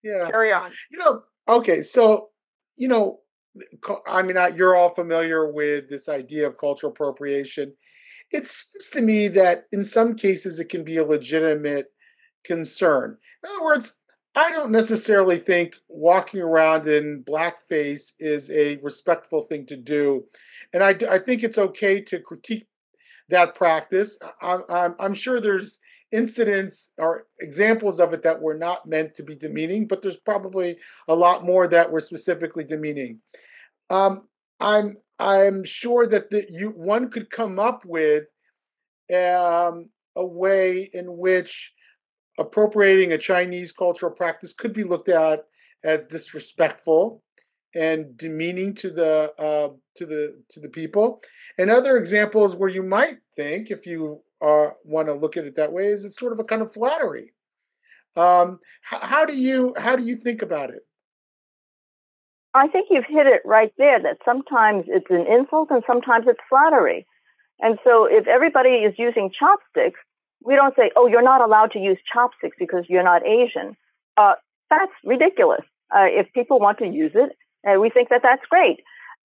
[0.03, 0.71] yeah, carry on.
[0.91, 2.29] You know, okay, so
[2.77, 3.19] you know,
[4.07, 7.73] I mean, you're all familiar with this idea of cultural appropriation.
[8.31, 11.87] It seems to me that in some cases it can be a legitimate
[12.45, 13.17] concern.
[13.43, 13.97] In other words,
[14.37, 20.25] I don't necessarily think walking around in blackface is a respectful thing to do.
[20.73, 22.69] And I, I think it's okay to critique
[23.29, 24.19] that practice.
[24.41, 25.81] I'm, I'm sure there's
[26.13, 30.77] incidents or examples of it that were not meant to be demeaning, but there's probably
[31.09, 33.21] a lot more that were specifically demeaning.
[33.91, 34.29] Um,
[34.61, 38.25] I'm I'm sure that the, you one could come up with
[39.15, 41.73] um, a way in which
[42.39, 45.45] appropriating a Chinese cultural practice could be looked at
[45.85, 47.23] as disrespectful
[47.75, 51.23] and demeaning to the uh, to the to the people.
[51.59, 55.57] And other examples where you might think, if you uh, want to look at it
[55.57, 57.33] that way, is it's sort of a kind of flattery.
[58.17, 60.87] Um, how, how do you how do you think about it?
[62.53, 66.41] I think you've hit it right there that sometimes it's an insult and sometimes it's
[66.49, 67.07] flattery.
[67.61, 70.01] And so if everybody is using chopsticks,
[70.43, 73.77] we don't say, oh, you're not allowed to use chopsticks because you're not Asian.
[74.17, 74.35] Uh,
[74.69, 75.63] that's ridiculous.
[75.95, 77.37] Uh, if people want to use it,
[77.69, 78.81] uh, we think that that's great.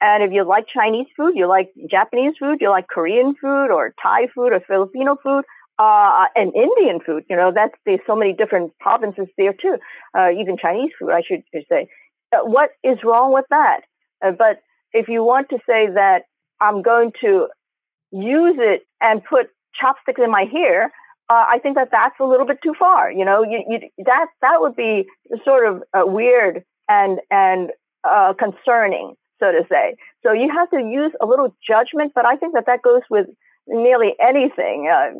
[0.07, 3.83] And if you like Chinese food, you like Japanese food, you like Korean food or
[4.03, 5.43] Thai food or Filipino food,
[5.79, 9.77] uh, and Indian food, you know, that's, there's so many different provinces there too.
[10.17, 11.41] Uh, even Chinese food, I should
[11.71, 11.87] say.
[12.31, 13.81] Uh, what is wrong with that?
[14.23, 14.61] Uh, but
[14.93, 16.19] if you want to say that
[16.61, 17.47] I'm going to
[18.11, 19.47] use it and put
[19.79, 20.93] chopsticks in my hair,
[21.29, 23.11] uh, I think that that's a little bit too far.
[23.11, 25.05] You know, you, you, that that would be
[25.43, 25.81] sort of
[26.13, 27.71] weird and and
[28.37, 29.95] concerning, so to say.
[30.23, 33.27] So you have to use a little judgment, but I think that that goes with
[33.67, 34.89] nearly anything.
[34.91, 35.19] Uh,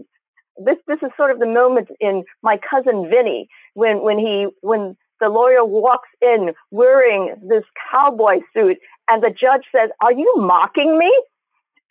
[0.58, 4.95] this this is sort of the moment in my cousin Vinny when when he when
[5.19, 8.78] the lawyer walks in wearing this cowboy suit
[9.10, 11.12] and the judge says, Are you mocking me?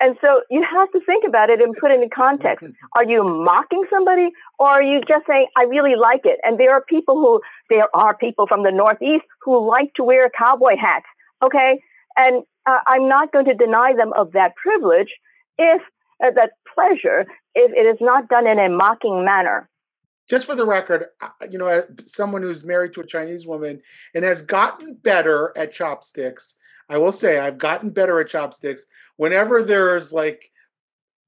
[0.01, 2.67] And so you have to think about it and put it in context.
[2.97, 6.41] Are you mocking somebody or are you just saying, I really like it?
[6.43, 10.31] And there are people who, there are people from the Northeast who like to wear
[10.37, 11.07] cowboy hats.
[11.43, 11.81] Okay.
[12.17, 15.13] And uh, I'm not going to deny them of that privilege
[15.59, 15.83] if
[16.25, 19.69] uh, that pleasure, if it is not done in a mocking manner.
[20.29, 21.07] Just for the record,
[21.51, 23.83] you know, someone who's married to a Chinese woman
[24.15, 26.55] and has gotten better at chopsticks,
[26.89, 28.87] I will say I've gotten better at chopsticks.
[29.17, 30.51] Whenever there's like,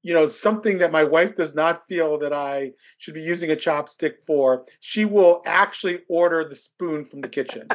[0.07, 3.57] you know, something that my wife does not feel that I should be using a
[3.57, 7.67] chopstick for, she will actually order the spoon from the kitchen.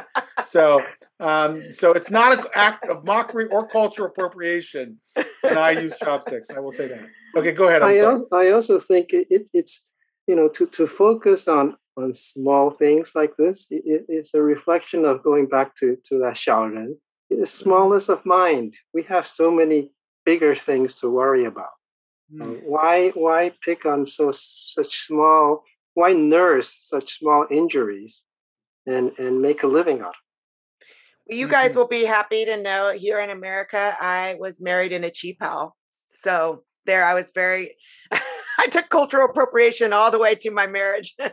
[0.43, 0.81] so,
[1.19, 4.99] um, so it's not an act of mockery or cultural appropriation
[5.41, 6.49] when I use chopsticks.
[6.49, 7.05] I will say that.
[7.37, 7.83] Okay, go ahead.
[7.83, 9.81] I also, I also think it, it's
[10.25, 13.67] you know to to focus on on small things like this.
[13.69, 16.95] It, it's a reflection of going back to to that Xiaoren
[17.29, 18.77] the smallness of mind.
[18.91, 19.91] We have so many
[20.25, 21.73] bigger things to worry about.
[22.33, 22.61] Mm.
[22.63, 25.63] why why pick on so such small?
[25.93, 28.23] Why nurse such small injuries,
[28.85, 30.13] and and make a living out of
[31.29, 31.35] it?
[31.35, 31.79] You guys mm-hmm.
[31.79, 35.71] will be happy to know here in America, I was married in a qipao.
[36.11, 37.75] So there, I was very.
[38.59, 41.15] I took cultural appropriation all the way to my marriage.
[41.19, 41.31] and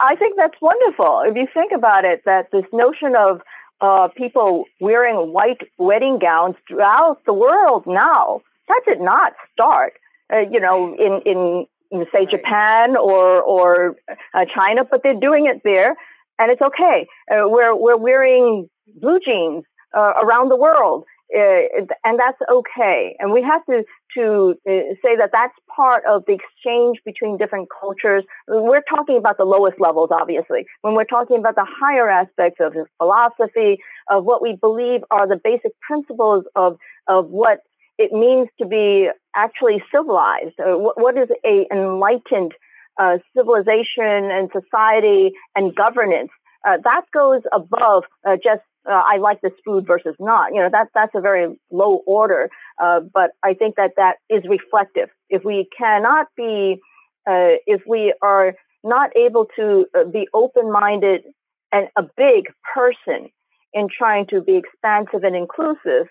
[0.00, 1.22] I think that's wonderful.
[1.26, 3.40] If you think about it, that this notion of
[3.80, 9.94] uh, people wearing white wedding gowns throughout the world now, that did not start,
[10.32, 12.26] uh, you know, in, in, in say.
[12.26, 13.96] Japan or, or
[14.34, 15.96] uh, China, but they're doing it there
[16.38, 17.06] and it's okay.
[17.30, 18.68] Uh, we're, we're wearing
[19.00, 19.64] blue jeans
[19.96, 21.04] uh, around the world.
[21.34, 23.14] Uh, and that's okay.
[23.18, 23.84] And we have to
[24.16, 28.24] to uh, say that that's part of the exchange between different cultures.
[28.46, 30.64] We're talking about the lowest levels, obviously.
[30.80, 33.76] When we're talking about the higher aspects of philosophy,
[34.08, 37.58] of what we believe are the basic principles of of what
[37.98, 40.58] it means to be actually civilized.
[40.58, 42.52] Uh, what, what is a enlightened
[43.00, 46.30] uh, civilization and society and governance?
[46.66, 50.54] Uh, that goes above uh, just uh, I like this food versus not.
[50.54, 52.48] You know, that that's a very low order.
[52.82, 55.08] Uh, but I think that that is reflective.
[55.28, 56.80] If we cannot be,
[57.26, 61.22] if we are not able to be open-minded
[61.70, 63.28] and a big person
[63.74, 66.08] in trying to be expansive and inclusive,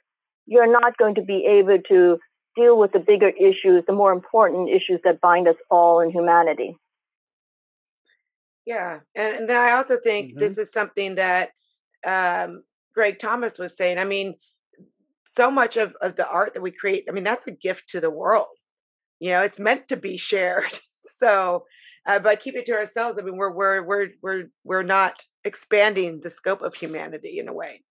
[0.47, 2.17] you're not going to be able to
[2.55, 6.75] deal with the bigger issues, the more important issues that bind us all in humanity.
[8.65, 10.39] Yeah, and, and then I also think mm-hmm.
[10.39, 11.51] this is something that
[12.05, 13.99] um, Greg Thomas was saying.
[13.99, 14.35] I mean,
[15.35, 18.01] so much of, of the art that we create, I mean, that's a gift to
[18.01, 18.47] the world.
[19.19, 20.79] You know, it's meant to be shared.
[21.09, 21.63] So
[22.05, 26.19] uh, by keeping it to ourselves, I mean, we're we're we're we're we're not expanding
[26.21, 27.85] the scope of humanity in a way.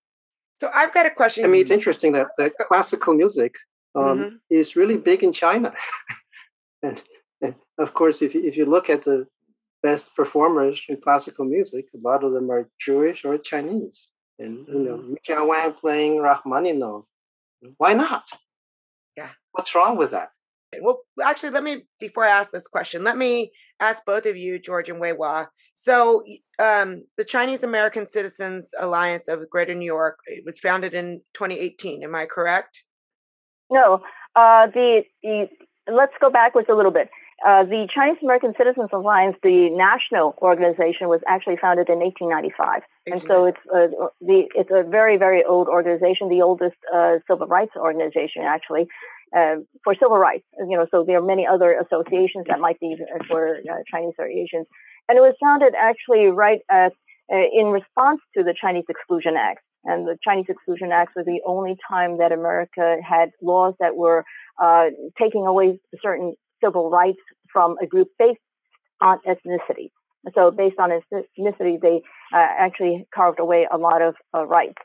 [0.58, 1.44] So I've got a question.
[1.44, 3.56] I mean, it's interesting that, that classical music
[3.94, 4.36] um, mm-hmm.
[4.50, 5.74] is really big in China,
[6.82, 7.02] and,
[7.40, 9.26] and, of course, if you, if you look at the
[9.82, 14.78] best performers in classical music, a lot of them are Jewish or Chinese and you
[14.80, 15.48] know Michel mm-hmm.
[15.48, 17.04] Wang playing Rachmaninoff.
[17.78, 18.28] Why not?
[19.16, 19.30] Yeah.
[19.52, 20.30] What's wrong with that?
[20.80, 24.58] Well, actually, let me before I ask this question, let me ask both of you,
[24.58, 25.46] George and Wai Wah.
[25.74, 26.24] So,
[26.58, 32.02] um, the Chinese American Citizens Alliance of Greater New York it was founded in 2018.
[32.02, 32.82] Am I correct?
[33.70, 34.02] No.
[34.34, 35.48] Uh, the, the
[35.90, 37.10] let's go backwards a little bit.
[37.44, 43.20] Uh, the Chinese American Citizens Alliance, the national organization, was actually founded in 1895, and
[43.20, 43.88] so it's a,
[44.22, 48.88] the it's a very very old organization, the oldest uh, civil rights organization actually
[49.34, 50.44] uh, for civil rights.
[50.58, 52.96] You know, so there are many other associations that might be
[53.28, 54.66] for uh, Chinese or Asians,
[55.08, 56.92] and it was founded actually right at
[57.28, 59.60] in response to the Chinese Exclusion Act.
[59.86, 64.24] And the Chinese Exclusion Act was the only time that America had laws that were
[64.60, 64.86] uh,
[65.18, 67.20] taking away certain civil rights
[67.52, 68.40] from a group based
[69.00, 69.90] on ethnicity.
[70.34, 72.02] So, based on ethnicity, they
[72.34, 74.82] uh, actually carved away a lot of uh, rights.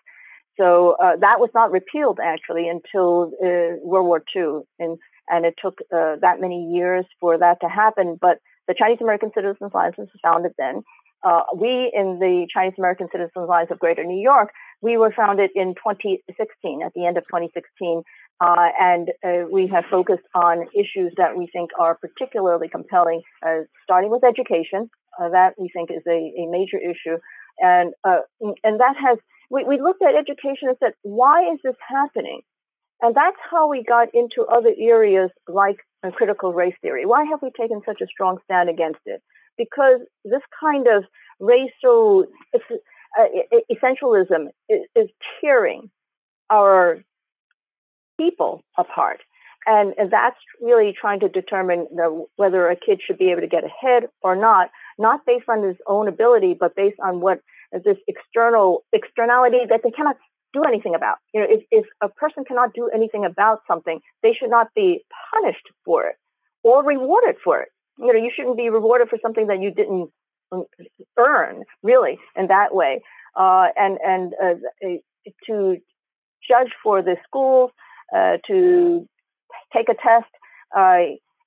[0.61, 5.55] So uh, that was not repealed actually until uh, World War II, and and it
[5.59, 8.17] took uh, that many years for that to happen.
[8.21, 10.83] But the Chinese American Citizens Alliance was founded then.
[11.23, 14.49] Uh, we in the Chinese American Citizens Alliance of Greater New York,
[14.81, 18.03] we were founded in 2016, at the end of 2016,
[18.39, 23.21] uh, and uh, we have focused on issues that we think are particularly compelling,
[23.83, 24.89] starting with education.
[25.19, 27.17] That we think is a, a major issue.
[27.59, 29.19] And, and that has,
[29.51, 32.41] we, we looked at education and said, why is this happening?
[33.01, 35.77] And that's how we got into other areas like
[36.13, 37.05] critical race theory.
[37.05, 39.21] Why have we taken such a strong stand against it?
[39.57, 41.03] Because this kind of
[41.39, 42.25] racial
[42.55, 43.23] uh,
[43.71, 45.09] essentialism is, is
[45.41, 45.89] tearing
[46.49, 47.03] our
[48.17, 49.19] people apart.
[49.67, 53.47] And, and that's really trying to determine the, whether a kid should be able to
[53.47, 57.41] get ahead or not, not based on his own ability, but based on what
[57.71, 60.17] this external externality that they cannot
[60.53, 61.17] do anything about.
[61.33, 65.03] You know, if, if a person cannot do anything about something, they should not be
[65.33, 66.15] punished for it
[66.63, 67.69] or rewarded for it.
[67.97, 70.09] You know, you shouldn't be rewarded for something that you didn't
[71.17, 73.01] earn, really, in that way.
[73.35, 74.87] Uh, and and uh,
[75.47, 75.77] to
[76.45, 77.71] judge for the schools,
[78.13, 79.07] uh, to
[79.73, 80.29] take a test.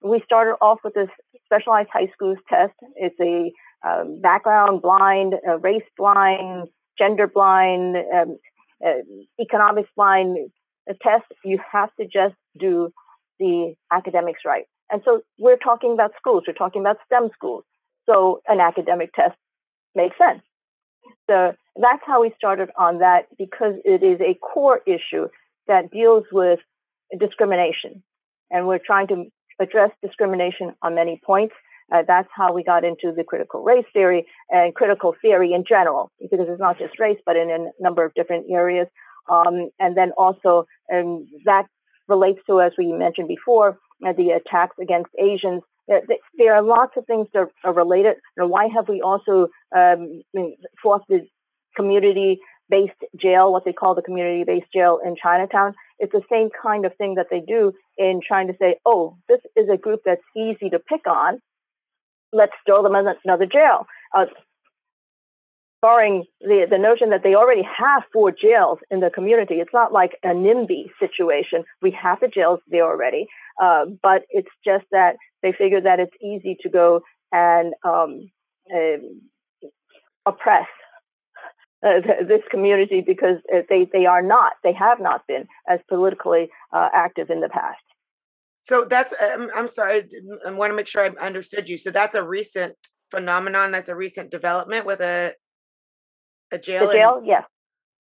[0.03, 1.09] We started off with this
[1.47, 2.75] specialized high schools test.
[2.97, 3.53] It's a
[3.85, 6.69] um, background blind, uh, race blind,
[6.99, 8.39] gender blind, um,
[8.85, 9.03] uh,
[9.41, 10.39] economics blind
[11.03, 11.25] test.
[11.45, 12.93] You have to just do
[13.39, 14.65] the academics right.
[14.91, 16.45] And so we're talking about schools.
[16.47, 17.65] We're talking about STEM schools.
[18.07, 19.37] So an academic test
[19.95, 20.43] makes sense.
[21.29, 25.29] So that's how we started on that because it is a core issue
[25.67, 26.61] that deals with
[27.19, 28.03] discrimination.
[28.51, 29.25] And we're trying to
[29.61, 31.55] address discrimination on many points.
[31.93, 36.11] Uh, that's how we got into the critical race theory and critical theory in general,
[36.21, 38.89] because it's not just race, but in a number of different areas.
[39.31, 41.67] Um, and then also, um, that
[42.09, 45.63] relates to, as we mentioned before, uh, the attacks against Asians.
[45.87, 48.17] There, are lots of things that are related.
[48.37, 50.23] Why have we also um,
[50.83, 51.27] fostered
[51.77, 55.75] community based jail, what they call the community based jail in Chinatown?
[55.99, 59.41] It's the same kind of thing that they do in trying to say, oh, this
[59.57, 61.41] is a group that's easy to pick on.
[62.33, 63.87] Let's throw them in another jail.
[64.17, 64.27] Uh,
[65.85, 69.57] barring the, the notion that they already have four jails in the community.
[69.57, 71.65] It's not like a NIMBY situation.
[71.83, 73.27] We have the jails there already.
[73.63, 77.03] Uh, but it's just that they figure that it's easy to go
[77.33, 78.31] and um,
[78.75, 78.97] uh,
[80.25, 80.67] oppress
[81.87, 86.49] uh, this community because uh, they, they are not, they have not been as politically
[86.73, 87.83] uh, active in the past.
[88.65, 90.09] So that's, um, I'm sorry,
[90.47, 91.77] I want to make sure I understood you.
[91.77, 92.75] So that's a recent
[93.11, 93.71] phenomenon.
[93.71, 95.35] That's a recent development with a
[96.51, 96.87] a jail.
[96.87, 97.45] The jail, in- yes,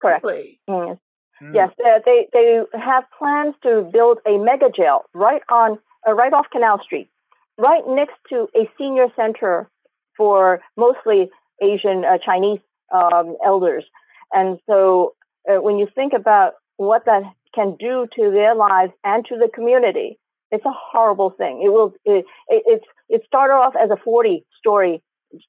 [0.00, 0.24] correct.
[0.24, 0.60] Really?
[0.68, 0.98] Mm.
[1.42, 1.54] Mm.
[1.54, 6.32] Yes, uh, they they have plans to build a mega jail right on uh, right
[6.32, 7.10] off Canal Street,
[7.58, 9.68] right next to a senior center
[10.16, 12.60] for mostly Asian uh, Chinese
[12.90, 13.84] um, elders.
[14.32, 15.14] And so,
[15.46, 17.22] uh, when you think about what that
[17.54, 20.18] can do to their lives and to the community,
[20.54, 21.62] it's a horrible thing.
[21.64, 25.02] It will it it, it started off as a 40 story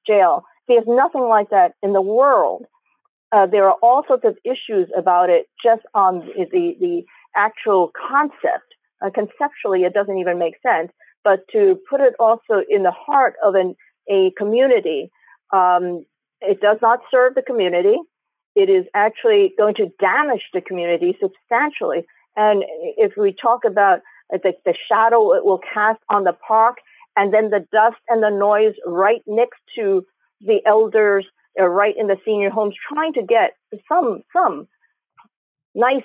[0.08, 0.44] jail.
[0.68, 2.66] There's nothing like that in the world
[3.36, 7.04] uh, there are all sorts of issues about it just on the, the
[7.36, 8.74] actual concept.
[9.04, 10.92] Uh, conceptually, it doesn't even make sense.
[11.24, 13.76] But to put it also in the heart of an,
[14.10, 15.10] a community,
[15.52, 16.06] um,
[16.40, 17.98] it does not serve the community.
[18.56, 22.06] It is actually going to damage the community substantially.
[22.38, 22.64] And
[22.98, 24.00] if we talk about
[24.30, 26.78] the, the shadow it will cast on the park,
[27.16, 30.06] and then the dust and the noise right next to
[30.42, 31.26] the elders
[31.58, 33.52] are right in the senior homes trying to get
[33.88, 34.68] some some
[35.74, 36.04] nice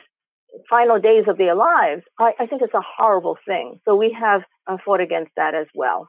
[0.69, 3.81] final days of their lives, I, I think it's a horrible thing.
[3.85, 6.09] So we have uh, fought against that as well.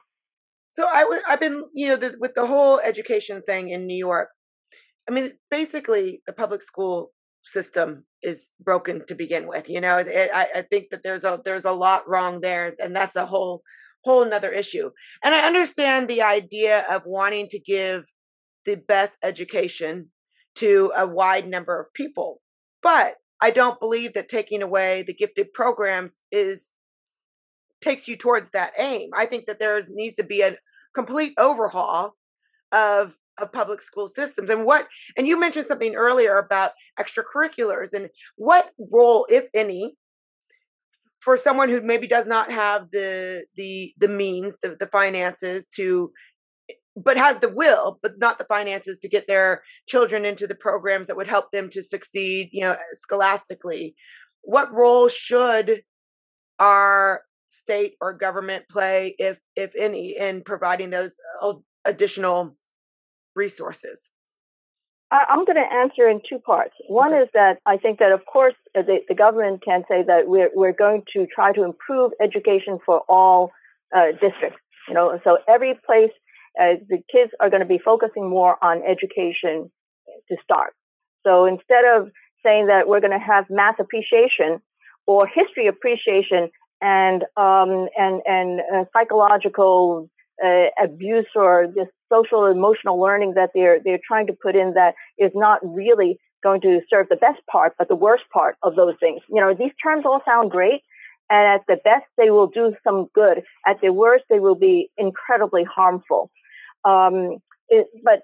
[0.68, 3.96] So I w- I've been, you know, the, with the whole education thing in New
[3.96, 4.30] York.
[5.08, 9.68] I mean, basically, the public school system is broken to begin with.
[9.68, 12.94] You know, it, I, I think that there's a there's a lot wrong there, and
[12.94, 13.62] that's a whole
[14.04, 14.90] whole another issue.
[15.22, 18.04] And I understand the idea of wanting to give
[18.64, 20.10] the best education
[20.56, 22.40] to a wide number of people.
[22.82, 26.72] But I don't believe that taking away the gifted programs is
[27.80, 29.10] takes you towards that aim.
[29.14, 30.56] I think that there needs to be a
[30.94, 32.14] complete overhaul
[32.70, 34.86] of of public school systems and what
[35.16, 39.94] and you mentioned something earlier about extracurriculars and what role if any
[41.20, 46.12] for someone who maybe does not have the the the means the, the finances to
[46.96, 51.06] but has the will but not the finances to get their children into the programs
[51.06, 53.94] that would help them to succeed you know scholastically
[54.42, 55.82] what role should
[56.58, 61.52] our state or government play if if any in providing those uh,
[61.84, 62.54] additional
[63.34, 64.10] resources
[65.12, 66.74] I'm going to answer in two parts.
[66.88, 67.22] One okay.
[67.22, 70.48] is that I think that, of course, uh, the, the, government can say that we're,
[70.54, 73.52] we're going to try to improve education for all
[73.94, 74.58] uh, districts.
[74.88, 76.10] You know, so every place
[76.60, 79.70] uh, the kids are going to be focusing more on education
[80.28, 80.72] to start.
[81.26, 82.10] So instead of
[82.42, 84.60] saying that we're going to have math appreciation
[85.06, 90.10] or history appreciation and um, and and uh, psychological
[90.44, 94.94] uh, abuse or just social emotional learning that they're they're trying to put in that
[95.18, 98.94] is not really going to serve the best part, but the worst part of those
[99.00, 99.20] things.
[99.28, 100.80] You know, these terms all sound great,
[101.30, 103.42] And at the best, they will do some good.
[103.66, 106.30] At the worst, they will be incredibly harmful.
[106.84, 107.38] Um,
[107.68, 108.20] it, but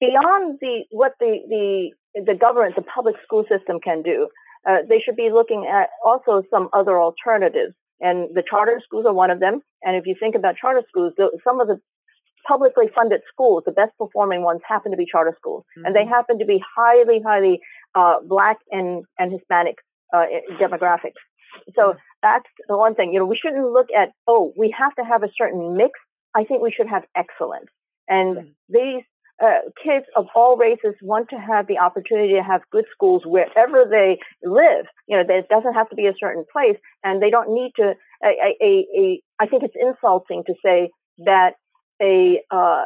[0.00, 4.28] beyond the what the the the government, the public school system can do,
[4.68, 7.74] uh, they should be looking at also some other alternatives.
[8.00, 9.60] And the charter schools are one of them.
[9.82, 11.80] And if you think about charter schools, some of the
[12.46, 15.86] publicly funded schools, the best performing ones happen to be charter schools, mm-hmm.
[15.86, 16.10] and they mm-hmm.
[16.10, 17.60] happen to be highly, highly
[17.94, 19.76] uh, black and and Hispanic
[20.14, 20.26] uh,
[20.60, 21.20] demographics.
[21.74, 21.98] So mm-hmm.
[22.22, 23.12] that's the one thing.
[23.12, 25.92] You know, we shouldn't look at oh, we have to have a certain mix.
[26.34, 27.70] I think we should have excellence,
[28.08, 28.48] and mm-hmm.
[28.68, 29.02] these
[29.42, 33.84] uh, kids of all races want to have the opportunity to have good schools wherever
[33.88, 34.86] they live.
[35.06, 37.94] You know, it doesn't have to be a certain place, and they don't need to.
[38.24, 38.28] A,
[38.62, 40.88] a, a, I think it's insulting to say
[41.26, 41.54] that
[42.00, 42.84] a uh,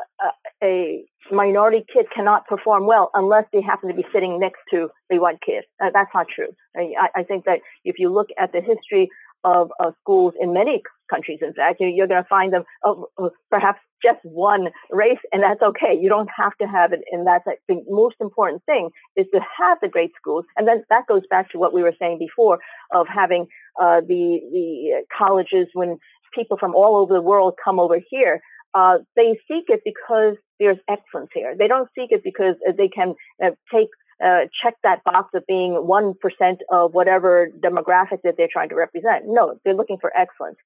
[0.63, 5.19] a minority kid cannot perform well unless they happen to be sitting next to a
[5.19, 5.65] white kid.
[5.83, 6.49] Uh, that's not true.
[6.77, 9.09] I, I, think that if you look at the history
[9.45, 13.33] of uh, schools in many countries, in fact, you're going to find them of, of
[13.51, 15.97] perhaps just one race, and that's okay.
[15.99, 19.79] You don't have to have it, and that's the most important thing is to have
[19.81, 20.45] the great schools.
[20.57, 22.59] And then that goes back to what we were saying before
[22.93, 23.47] of having
[23.81, 25.99] uh, the the colleges when
[26.35, 28.41] people from all over the world come over here
[28.75, 31.55] uh, they seek it because there's excellence here.
[31.59, 33.89] They don't seek it because they can uh, take
[34.25, 38.75] uh, check that box of being one percent of whatever demographic that they're trying to
[38.75, 39.25] represent.
[39.27, 40.59] No, they're looking for excellence.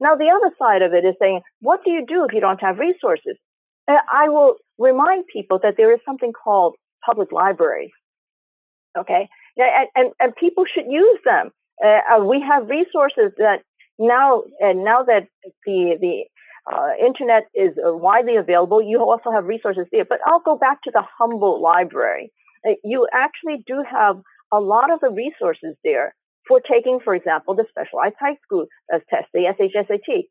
[0.00, 2.60] Now, the other side of it is saying, what do you do if you don't
[2.60, 3.36] have resources?
[3.86, 7.90] Uh, I will remind people that there is something called public libraries.
[8.98, 11.50] Okay, and and, and people should use them.
[11.84, 13.62] Uh, uh, we have resources that
[13.98, 15.28] now, and now that
[15.66, 16.24] the the
[16.70, 18.82] uh, internet is uh, widely available.
[18.82, 20.04] You also have resources there.
[20.04, 22.32] But I'll go back to the Humboldt Library.
[22.66, 24.16] Uh, you actually do have
[24.52, 26.14] a lot of the resources there
[26.46, 30.28] for taking, for example, the specialized high school uh, test, the SHSAT.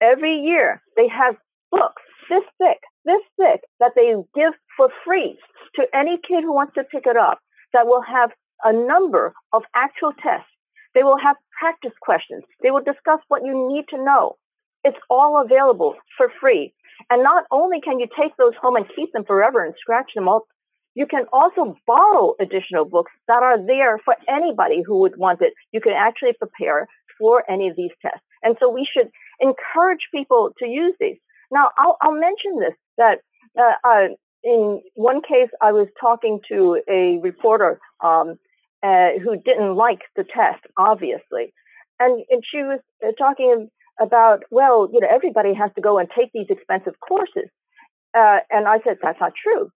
[0.00, 1.36] Every year they have
[1.70, 5.38] books this thick, this thick that they give for free
[5.76, 7.40] to any kid who wants to pick it up
[7.72, 8.30] that will have
[8.64, 10.50] a number of actual tests.
[10.94, 12.44] They will have practice questions.
[12.62, 14.36] They will discuss what you need to know.
[14.84, 16.72] It's all available for free.
[17.10, 20.28] And not only can you take those home and keep them forever and scratch them
[20.28, 20.44] up,
[20.94, 25.52] you can also borrow additional books that are there for anybody who would want it.
[25.72, 28.26] You can actually prepare for any of these tests.
[28.42, 29.10] And so we should
[29.40, 31.18] encourage people to use these.
[31.50, 33.20] Now, I'll, I'll mention this that
[33.58, 34.08] uh, uh,
[34.44, 38.38] in one case, I was talking to a reporter um,
[38.82, 41.52] uh, who didn't like the test, obviously.
[41.98, 43.70] And, and she was uh, talking
[44.00, 47.50] about, well, you know, everybody has to go and take these expensive courses.
[48.16, 49.70] Uh, and I said, that's not true.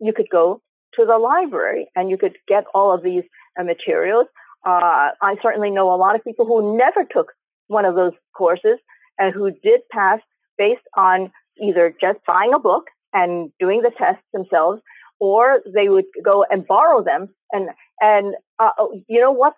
[0.00, 0.60] You could go
[0.94, 3.24] to the library and you could get all of these
[3.58, 4.26] uh, materials.
[4.66, 7.32] Uh, I certainly know a lot of people who never took
[7.68, 8.78] one of those courses
[9.18, 10.20] and who did pass
[10.58, 11.30] based on
[11.62, 14.80] either just buying a book and doing the tests themselves,
[15.18, 17.28] or they would go and borrow them.
[17.52, 19.54] And and uh, oh, you know what?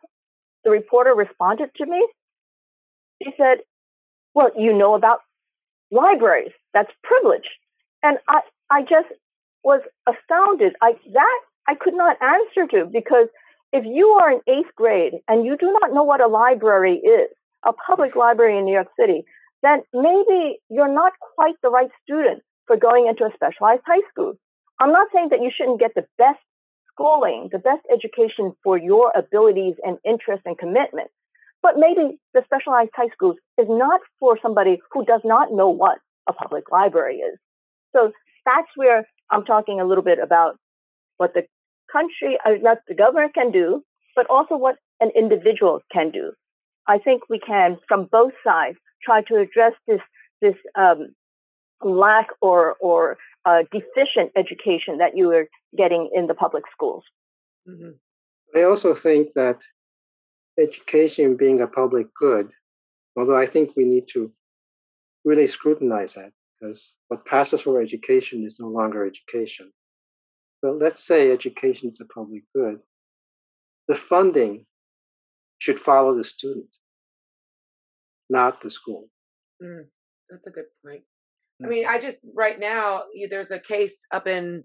[0.65, 2.07] The reporter responded to me.
[3.23, 3.59] She said,
[4.35, 5.21] well, you know about
[5.91, 6.53] libraries.
[6.75, 7.49] That's privilege.
[8.03, 9.09] And I, I just
[9.63, 10.75] was astounded.
[10.81, 13.29] I, that I could not answer to because
[13.73, 17.31] if you are in eighth grade and you do not know what a library is,
[17.65, 19.25] a public library in New York City,
[19.63, 24.35] then maybe you're not quite the right student for going into a specialized high school.
[24.81, 26.41] I'm not saying that you shouldn't get the best
[26.93, 31.11] schooling, the best education for your abilities and interests and commitment.
[31.63, 35.99] But maybe the specialized high schools is not for somebody who does not know what
[36.29, 37.39] a public library is.
[37.95, 38.13] So
[38.45, 40.57] that's where I'm talking a little bit about
[41.19, 41.45] what the
[41.93, 43.83] country, uh, what the government can do,
[44.17, 46.33] but also what an individual can do.
[46.89, 50.01] I think we can, from both sides, try to address this
[50.41, 51.15] this um,
[51.83, 55.47] lack or or uh, deficient education that you are
[55.77, 57.05] getting in the public schools.
[57.69, 57.91] Mm-hmm.
[58.59, 59.63] I also think that
[60.59, 62.51] education being a public good,
[63.17, 64.33] although I think we need to
[65.25, 69.73] really scrutinize that because what passes for education is no longer education.
[70.61, 72.79] But let's say education is a public good.
[73.89, 74.67] The funding
[75.59, 76.77] should follow the student,
[78.31, 79.09] not the school.
[79.63, 79.87] Mm,
[80.31, 81.03] that's a good point.
[81.65, 84.65] I mean, I just right now there's a case up in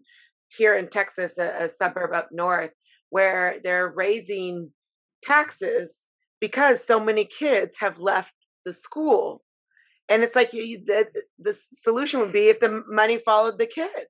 [0.57, 2.71] here in Texas, a, a suburb up north,
[3.09, 4.71] where they're raising
[5.27, 6.05] taxes
[6.39, 8.33] because so many kids have left
[8.65, 9.43] the school
[10.09, 11.05] and it's like you, the,
[11.39, 14.05] the solution would be if the money followed the kid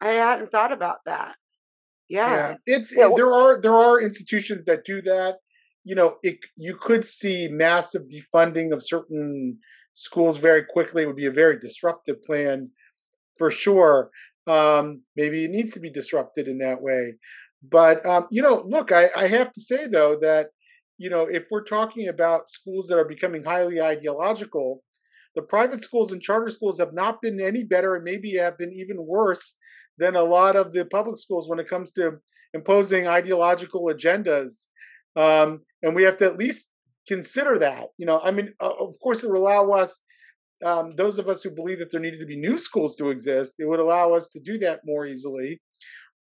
[0.00, 1.36] i hadn't thought about that
[2.08, 2.76] yeah, yeah.
[2.76, 3.08] it's yeah.
[3.16, 5.36] there are there are institutions that do that
[5.84, 9.58] you know, it, you could see massive defunding of certain
[9.94, 11.02] schools very quickly.
[11.02, 12.70] It would be a very disruptive plan
[13.36, 14.10] for sure.
[14.46, 17.14] Um, maybe it needs to be disrupted in that way.
[17.62, 20.48] But, um, you know, look, I, I have to say, though, that,
[20.98, 24.82] you know, if we're talking about schools that are becoming highly ideological,
[25.34, 28.72] the private schools and charter schools have not been any better and maybe have been
[28.72, 29.54] even worse
[29.98, 32.18] than a lot of the public schools when it comes to
[32.54, 34.66] imposing ideological agendas.
[35.16, 36.68] Um, and we have to at least
[37.06, 37.86] consider that.
[37.96, 40.00] You know, I mean, of course, it would allow us,
[40.64, 43.54] um, those of us who believe that there needed to be new schools to exist,
[43.58, 45.60] it would allow us to do that more easily.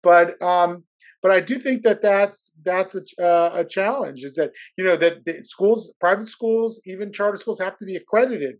[0.03, 0.84] But um,
[1.23, 4.25] but I do think that that's that's a, uh, a challenge.
[4.25, 8.57] Is that you know that schools, private schools, even charter schools, have to be accredited.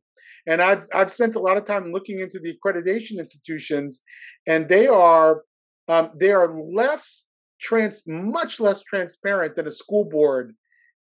[0.47, 4.03] And I've I've spent a lot of time looking into the accreditation institutions,
[4.47, 5.43] and they are
[5.89, 7.25] um, they are less
[7.61, 10.55] trans much less transparent than a school board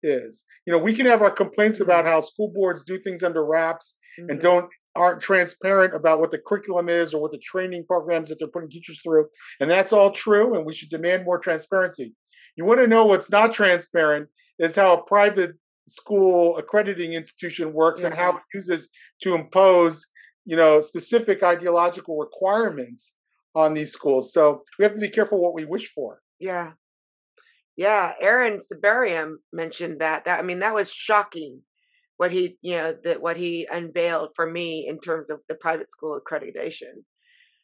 [0.04, 0.44] is.
[0.66, 2.14] You know, we can have our complaints about mm-hmm.
[2.14, 4.30] how school boards do things under wraps mm-hmm.
[4.30, 8.40] and don't aren't transparent about what the curriculum is or what the training programs that
[8.40, 9.28] they're putting teachers through.
[9.60, 12.14] And that's all true, and we should demand more transparency.
[12.56, 14.28] You want to know what's not transparent
[14.60, 15.54] is how a private
[15.88, 18.08] school accrediting institution works mm-hmm.
[18.08, 18.38] and how mm-hmm.
[18.38, 18.90] it uses
[19.22, 20.08] to impose,
[20.46, 23.14] you know, specific ideological requirements
[23.56, 24.34] on these schools.
[24.34, 26.22] So we have to be careful what we wish for.
[26.40, 26.72] Yeah.
[27.76, 30.26] Yeah, Aaron Sibarium mentioned that.
[30.26, 31.62] That I mean, that was shocking.
[32.18, 35.90] What he, you know, that what he unveiled for me in terms of the private
[35.90, 37.04] school accreditation.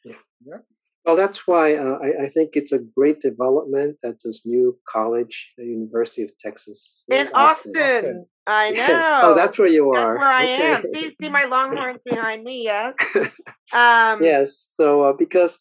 [0.06, 0.58] Yeah, yeah.
[1.06, 5.52] Well, that's why uh, I, I, think it's a great development that this new college,
[5.58, 7.74] the University of Texas in Austin.
[7.76, 8.26] Austin.
[8.48, 8.76] I know.
[8.78, 9.10] Yes.
[9.12, 9.96] Oh, that's where you are.
[9.96, 10.74] That's where I okay.
[10.76, 10.84] am.
[10.84, 12.64] See, see my Longhorns behind me.
[12.64, 12.96] Yes.
[13.74, 14.72] Um, yes.
[14.76, 15.60] So uh, because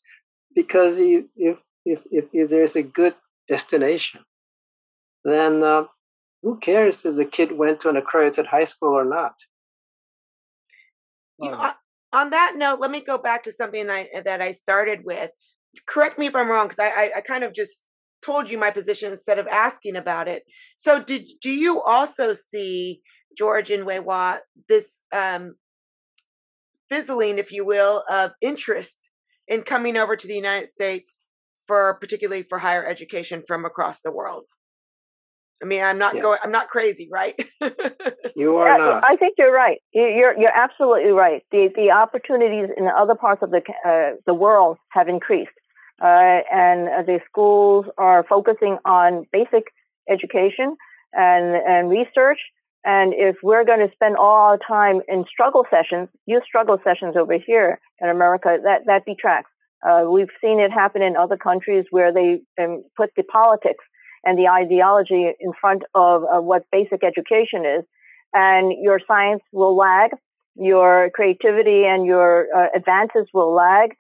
[0.55, 3.15] because if, if if if there's a good
[3.49, 4.21] destination,
[5.25, 5.85] then uh,
[6.43, 9.35] who cares if the kid went to an accredited high school or not?
[11.39, 11.73] You know,
[12.13, 15.31] on that note, let me go back to something I, that I started with.
[15.87, 17.85] Correct me if I'm wrong, because I, I, I kind of just
[18.25, 20.45] told you my position instead of asking about it.
[20.77, 23.01] So, did do you also see
[23.37, 24.39] George and Wai Wah
[24.69, 25.55] this um,
[26.89, 29.11] fizzling, if you will, of interest
[29.49, 31.29] in coming over to the United States
[31.67, 34.45] for particularly for higher education from across the world?
[35.63, 36.23] I mean, I'm not yeah.
[36.23, 36.39] going.
[36.43, 37.35] I'm not crazy, right?
[38.37, 39.05] you are not.
[39.09, 39.79] I think you're right.
[39.93, 41.43] You're you're absolutely right.
[41.53, 45.53] The the opportunities in other parts of the uh, the world have increased,
[46.03, 49.65] uh, and the schools are focusing on basic
[50.11, 50.77] education
[51.13, 52.41] and and research.
[52.85, 57.15] And if we're going to spend all our time in struggle sessions, youth struggle sessions
[57.17, 59.51] over here in America, that that detracts.
[59.89, 63.85] Uh, we've seen it happen in other countries where they um, put the politics
[64.25, 67.85] and the ideology in front of uh, what basic education is.
[68.35, 70.11] And your science will lag,
[70.57, 73.95] your creativity and your uh, advances will lag,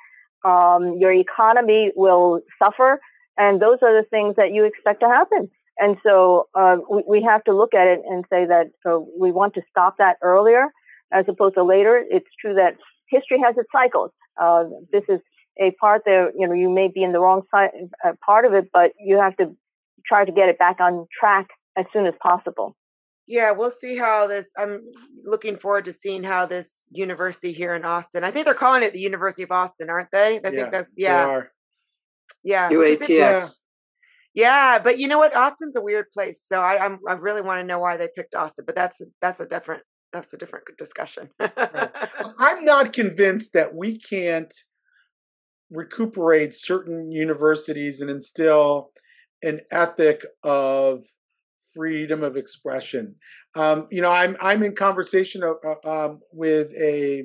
[0.45, 3.01] um, your economy will suffer,
[3.37, 5.49] and those are the things that you expect to happen.
[5.79, 9.33] And so uh, we, we, have to look at it and say that uh, we
[9.33, 10.67] want to stop that earlier
[11.13, 12.03] as opposed to later.
[12.11, 12.77] It's true that
[13.09, 14.11] history has its cycles.
[14.41, 15.21] Uh, this is
[15.61, 17.71] a part that you know you may be in the wrong side,
[18.05, 19.57] uh, part of it, but you have to
[20.07, 22.77] try to get it back on track as soon as possible.
[23.27, 24.51] Yeah, we'll see how this.
[24.59, 24.83] I'm
[25.25, 28.25] looking forward to seeing how this university here in Austin.
[28.25, 30.37] I think they're calling it the University of Austin, aren't they?
[30.37, 31.43] I yeah, think that's yeah,
[32.43, 33.59] yeah, UATX.
[34.35, 35.37] Yeah, but you know what?
[35.37, 38.35] Austin's a weird place, so I, I'm I really want to know why they picked
[38.35, 38.65] Austin.
[38.67, 39.83] But that's that's a different
[40.13, 41.29] that's a different discussion.
[41.39, 41.53] right.
[42.39, 44.53] I'm not convinced that we can't
[45.71, 48.92] recuperate certain universities and instill
[49.43, 51.05] an ethic of
[51.75, 53.15] freedom of expression.
[53.55, 57.25] Um, you know, I'm I'm in conversation of, uh, um, with a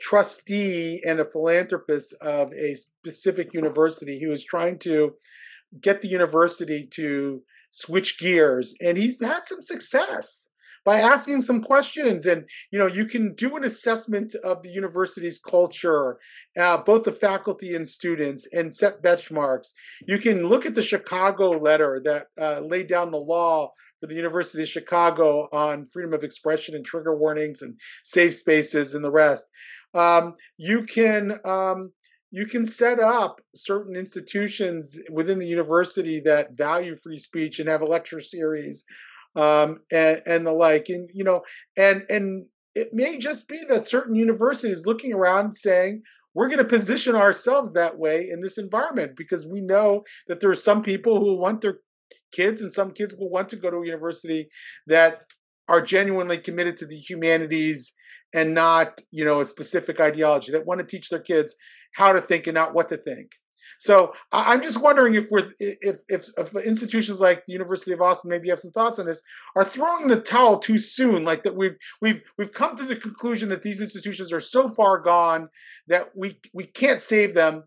[0.00, 5.14] trustee and a philanthropist of a specific university who is trying to
[5.80, 10.48] get the university to switch gears, and he's had some success
[10.86, 12.24] by asking some questions.
[12.24, 16.18] And you know you can do an assessment of the university's culture
[16.58, 19.68] uh, both the faculty and students and set benchmarks.
[20.06, 24.14] You can look at the chicago letter that uh, laid down the law for the
[24.14, 27.74] university of chicago on freedom of expression and trigger warnings and
[28.04, 29.46] safe spaces and the rest.
[29.92, 31.92] Um, you can um,
[32.30, 37.82] you can set up certain institutions within the university that value free speech and have
[37.82, 38.84] a lecture series
[39.36, 40.88] um, and, and the like.
[40.88, 41.42] And you know,
[41.76, 46.02] and and it may just be that certain universities looking around saying,
[46.34, 50.50] we're going to position ourselves that way in this environment because we know that there
[50.50, 51.78] are some people who want their
[52.32, 54.48] kids, and some kids will want to go to a university
[54.86, 55.22] that
[55.68, 57.94] are genuinely committed to the humanities
[58.34, 61.56] and not, you know, a specific ideology that want to teach their kids
[61.94, 63.30] how to think and not what to think.
[63.78, 68.30] So I'm just wondering if we're if, if, if institutions like the University of Austin
[68.30, 69.22] maybe have some thoughts on this
[69.54, 73.48] are throwing the towel too soon, like that we've we've we've come to the conclusion
[73.50, 75.48] that these institutions are so far gone
[75.88, 77.64] that we we can't save them,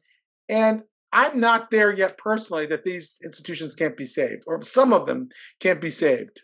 [0.48, 5.06] and I'm not there yet personally that these institutions can't be saved, or some of
[5.06, 5.30] them
[5.60, 6.42] can't be saved,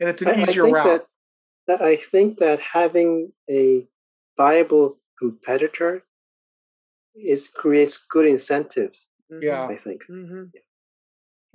[0.00, 1.06] and it's an I, easier I route.
[1.66, 3.86] That, I think that having a
[4.36, 6.04] viable competitor
[7.24, 9.08] is creates good incentives.
[9.40, 10.02] Yeah, I think.
[10.10, 10.44] Mm-hmm.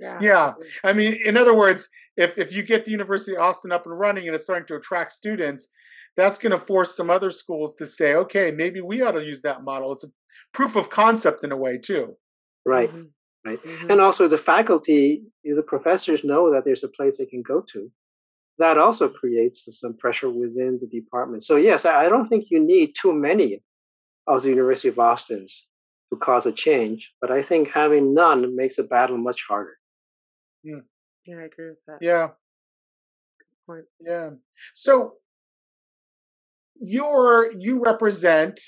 [0.00, 0.18] Yeah.
[0.20, 0.52] yeah.
[0.82, 3.98] I mean, in other words, if if you get the University of Austin up and
[3.98, 5.68] running and it's starting to attract students,
[6.16, 9.42] that's going to force some other schools to say, okay, maybe we ought to use
[9.42, 9.92] that model.
[9.92, 10.08] It's a
[10.52, 12.16] proof of concept in a way too.
[12.64, 12.90] Right.
[12.90, 13.48] Mm-hmm.
[13.50, 13.62] Right.
[13.62, 13.90] Mm-hmm.
[13.90, 17.90] And also the faculty, the professors know that there's a place they can go to.
[18.58, 21.42] That also creates some pressure within the department.
[21.42, 23.60] So yes, I don't think you need too many
[24.26, 25.66] of the University of Austin's
[26.12, 29.76] to cause a change, but I think having none makes the battle much harder.
[30.62, 30.80] Yeah,
[31.26, 31.98] yeah I agree with that.
[32.00, 32.28] Yeah.
[33.38, 33.84] Good point.
[34.00, 34.30] Yeah.
[34.72, 35.14] So
[36.80, 38.60] you're you represent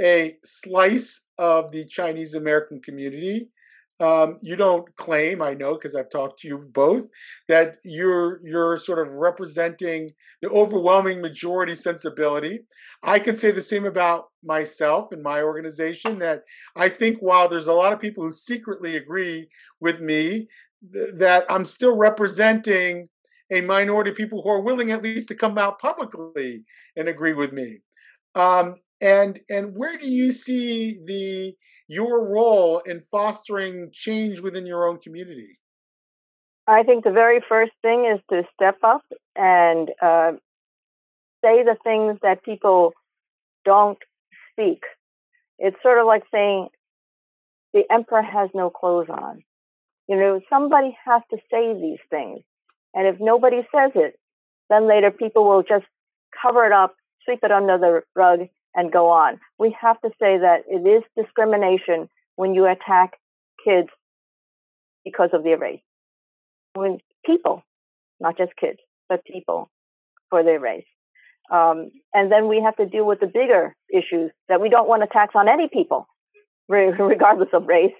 [0.00, 3.48] a slice of the Chinese American community.
[4.04, 7.04] Um, you don't claim, I know because I've talked to you both,
[7.48, 10.10] that you're you're sort of representing
[10.42, 12.60] the overwhelming majority sensibility.
[13.02, 16.18] I could say the same about myself and my organization.
[16.18, 16.42] That
[16.76, 19.48] I think while there's a lot of people who secretly agree
[19.80, 20.48] with me,
[20.92, 23.08] th- that I'm still representing
[23.50, 26.62] a minority of people who are willing at least to come out publicly
[26.96, 27.78] and agree with me.
[28.34, 31.54] Um, and and where do you see the
[31.88, 35.58] your role in fostering change within your own community?
[36.66, 39.02] I think the very first thing is to step up
[39.36, 40.32] and uh,
[41.44, 42.94] say the things that people
[43.64, 43.98] don't
[44.52, 44.82] speak.
[45.58, 46.68] It's sort of like saying
[47.74, 49.42] the emperor has no clothes on.
[50.08, 52.40] You know, somebody has to say these things.
[52.94, 54.18] And if nobody says it,
[54.70, 55.86] then later people will just
[56.40, 59.40] cover it up, sweep it under the rug, and go on.
[59.58, 63.12] We have to say that it is discrimination when you attack
[63.64, 63.88] kids
[65.04, 65.80] because of their race.
[66.74, 67.62] When people,
[68.20, 69.70] not just kids, but people
[70.30, 70.86] for their race.
[71.50, 75.02] Um, and then we have to deal with the bigger issues that we don't want
[75.02, 76.08] to tax on any people,
[76.68, 77.92] regardless of race.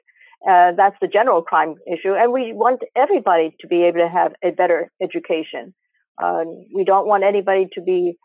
[0.48, 2.14] Uh, that's the general crime issue.
[2.14, 5.74] And we want everybody to be able to have a better education.
[6.22, 6.44] Uh,
[6.74, 8.16] we don't want anybody to be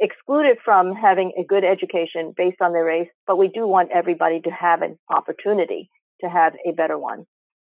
[0.00, 4.40] excluded from having a good education based on their race, but we do want everybody
[4.40, 5.90] to have an opportunity
[6.20, 7.24] to have a better one.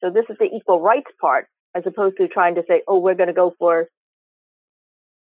[0.03, 3.15] So this is the equal rights part, as opposed to trying to say, oh, we're
[3.15, 3.87] going to go for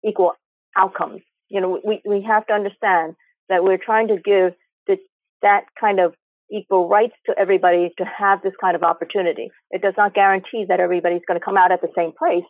[0.05, 0.33] equal
[0.77, 1.21] outcomes.
[1.49, 3.15] You know, we, we have to understand
[3.49, 4.55] that we're trying to give
[4.87, 4.97] the,
[5.43, 6.15] that kind of
[6.53, 9.51] equal rights to everybody to have this kind of opportunity.
[9.71, 12.45] It does not guarantee that everybody's going to come out at the same place,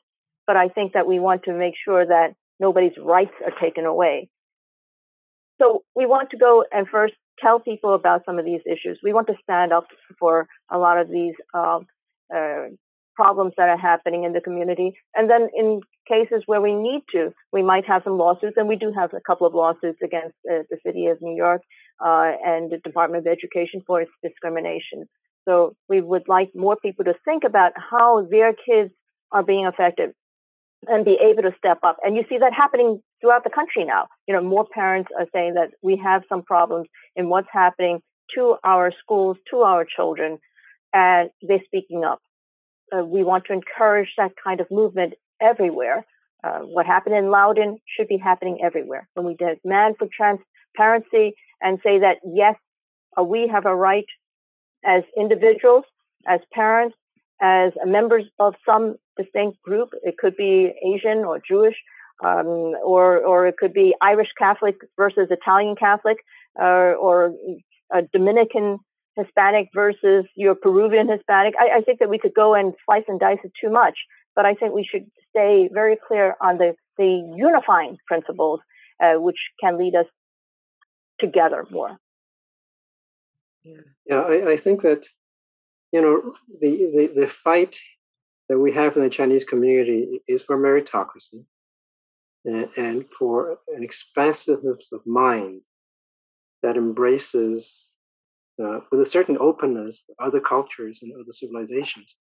[0.46, 4.28] but I think that we want to make sure that nobody's rights are taken away.
[5.61, 8.98] So we want to go and first tell people about some of these issues.
[9.02, 9.86] We want to stand up
[10.18, 11.80] for a lot of these uh,
[12.34, 12.66] uh,
[13.14, 14.92] problems that are happening in the community.
[15.14, 18.76] And then in cases where we need to, we might have some lawsuits, and we
[18.76, 21.62] do have a couple of lawsuits against uh, the city of New York
[22.04, 25.04] uh, and the Department of Education for its discrimination.
[25.46, 28.92] So we would like more people to think about how their kids
[29.32, 30.11] are being affected
[30.86, 31.98] and be able to step up.
[32.02, 34.08] And you see that happening throughout the country now.
[34.26, 38.00] You know, more parents are saying that we have some problems in what's happening
[38.34, 40.38] to our schools, to our children,
[40.92, 42.20] and they're speaking up.
[42.92, 46.04] Uh, we want to encourage that kind of movement everywhere.
[46.42, 49.08] Uh, what happened in Loudoun should be happening everywhere.
[49.14, 52.56] When we demand for transparency and say that yes,
[53.18, 54.06] uh, we have a right
[54.84, 55.84] as individuals,
[56.26, 56.96] as parents,
[57.40, 59.90] as members of some distinct group.
[60.02, 61.76] It could be Asian or Jewish,
[62.22, 66.18] um, or or it could be Irish Catholic versus Italian Catholic,
[66.60, 67.32] uh, or
[67.92, 68.78] a Dominican
[69.16, 71.54] Hispanic versus your Peruvian Hispanic.
[71.58, 73.94] I, I, think that we could go and slice and dice it too much,
[74.36, 78.60] but I think we should stay very clear on the the unifying principles,
[79.02, 80.06] uh, which can lead us
[81.18, 81.96] together more.
[83.64, 85.06] Yeah, yeah I, I think that
[85.92, 87.80] you know the, the the fight
[88.48, 91.46] that we have in the Chinese community is for meritocracy
[92.45, 95.62] and, for an expansiveness of mind
[96.62, 97.97] that embraces,
[98.62, 102.16] uh, with a certain openness, other cultures and other civilizations.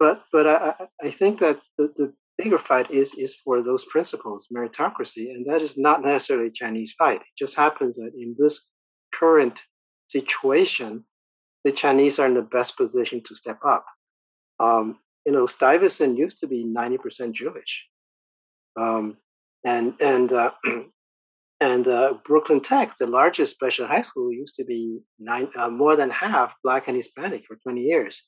[0.00, 4.48] but but I, I think that the, the bigger fight is is for those principles,
[4.52, 7.20] meritocracy, and that is not necessarily a Chinese fight.
[7.20, 8.66] It just happens that in this
[9.14, 9.60] current
[10.08, 11.04] situation,
[11.64, 13.84] the Chinese are in the best position to step up.
[14.58, 17.86] Um, you know, Stuyvesant used to be ninety percent Jewish,
[18.80, 19.18] um,
[19.64, 20.50] and and uh,
[21.60, 25.96] and uh, Brooklyn Tech, the largest special high school, used to be nine, uh, more
[25.96, 28.22] than half black and Hispanic for twenty years,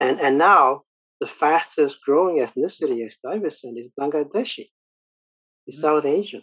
[0.00, 0.82] and and now
[1.20, 5.72] the fastest growing ethnicity at Stuyvesant is Bangladeshi, mm-hmm.
[5.72, 6.42] South Asian.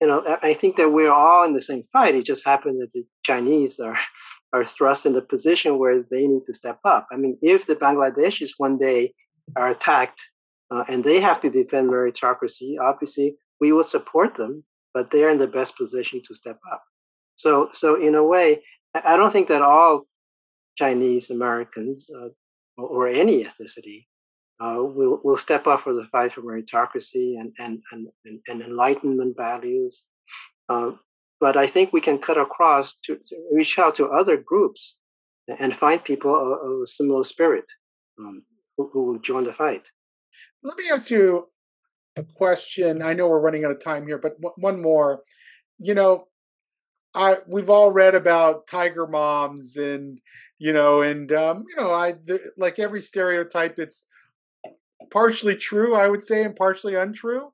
[0.00, 2.16] You know, I think that we're all in the same fight.
[2.16, 3.98] It just happened that the Chinese are
[4.52, 7.06] are thrust in the position where they need to step up.
[7.10, 9.14] I mean, if the Bangladeshis one day
[9.56, 10.20] are attacked
[10.70, 15.38] uh, and they have to defend meritocracy, obviously we will support them, but they're in
[15.38, 16.82] the best position to step up.
[17.36, 18.48] So, so in a way,
[18.92, 20.08] I don't think that all
[20.76, 22.30] Chinese Americans uh,
[22.76, 24.06] or any ethnicity
[24.62, 28.02] uh, will will step up for the fight for meritocracy and and and,
[28.48, 29.94] and, enlightenment values.
[30.68, 30.90] Uh,
[31.40, 34.98] but I think we can cut across to, to, reach out to other groups
[35.62, 37.68] and find people of, of a similar spirit
[38.18, 38.44] um,
[38.76, 39.84] who, who will join the fight.
[40.62, 41.51] Let me ask you
[42.16, 43.02] a question.
[43.02, 45.22] I know we're running out of time here, but one more.
[45.78, 46.28] You know,
[47.14, 50.18] I we've all read about tiger moms and
[50.58, 52.14] you know, and um, you know, I
[52.56, 53.78] like every stereotype.
[53.78, 54.06] It's
[55.10, 57.52] partially true, I would say, and partially untrue.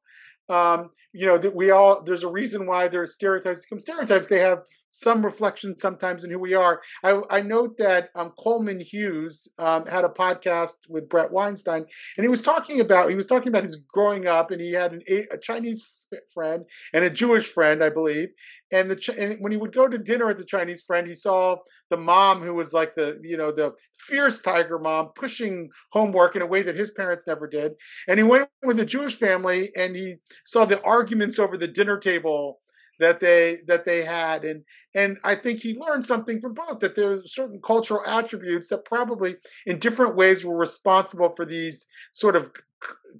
[0.48, 3.64] Um, you know that we all there's a reason why there's stereotypes.
[3.64, 6.80] Become stereotypes they have some reflection sometimes in who we are.
[7.04, 11.84] I, I note that um, coleman hughes um, had a podcast with Bret weinstein
[12.16, 14.92] and he was talking about he was talking about his growing up and he had
[14.92, 15.86] an, a chinese
[16.32, 18.28] friend and a Jewish friend, I believe.
[18.72, 21.56] And the and when he would go to dinner at the Chinese friend, he saw
[21.90, 26.42] the mom who was like the you know the fierce tiger mom pushing homework in
[26.42, 27.72] a way that his parents never did.
[28.06, 31.98] And he went with the Jewish family and he saw the arguments over the dinner
[31.98, 32.60] table
[33.00, 34.64] that they that they had and
[34.96, 39.36] and i think he learned something from both that there's certain cultural attributes that probably
[39.66, 42.50] in different ways were responsible for these sort of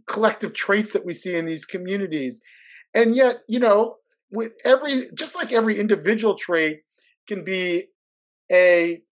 [0.07, 2.41] collective traits that we see in these communities
[2.95, 3.97] and yet you know
[4.31, 6.81] with every just like every individual trait
[7.27, 7.85] can be
[8.51, 9.03] a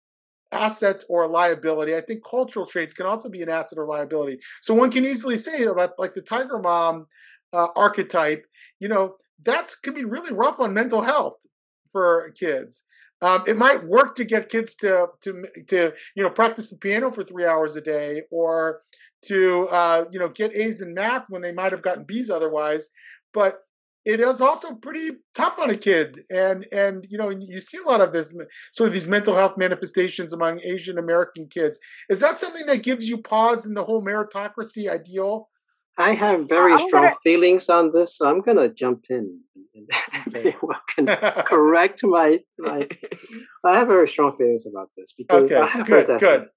[0.52, 4.38] asset or a liability i think cultural traits can also be an asset or liability
[4.62, 7.06] so one can easily say about like the tiger mom
[7.52, 8.46] uh, archetype
[8.78, 11.36] you know that's can be really rough on mental health
[11.92, 12.82] for kids
[13.22, 17.10] um, it might work to get kids to to to you know practice the piano
[17.10, 18.82] for three hours a day or
[19.22, 22.90] to uh, you know get A's in math when they might have gotten B's otherwise.
[23.32, 23.60] But
[24.06, 27.88] it is also pretty tough on a kid and and you know you see a
[27.88, 28.32] lot of this
[28.72, 31.78] sort of these mental health manifestations among asian american kids
[32.08, 35.48] is that something that gives you pause in the whole meritocracy ideal
[35.98, 37.16] i have very strong gonna...
[37.22, 39.40] feelings on this so i'm going to jump in
[39.74, 40.54] and
[41.46, 42.88] correct my, my
[43.64, 45.56] i have very strong feelings about this because okay.
[45.56, 46.40] i have good, heard that good.
[46.40, 46.48] said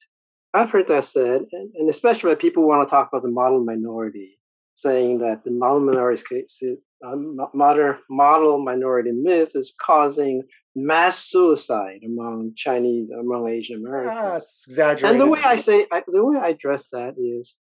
[0.53, 3.63] i've heard that said and, and especially when people want to talk about the model
[3.63, 4.38] minority
[4.82, 6.61] saying that the model minority case
[7.05, 7.15] uh,
[7.53, 10.43] model, model minority myth is causing
[10.75, 14.32] mass suicide among Chinese, among Asian Americans.
[14.34, 15.11] That's exaggerated.
[15.11, 17.55] And the way I say, I, the way I address that is,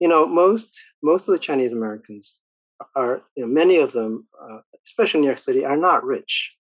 [0.00, 0.68] you know, most
[1.02, 2.36] most of the Chinese Americans
[2.94, 6.52] are, you know, many of them, uh, especially in New York City, are not rich.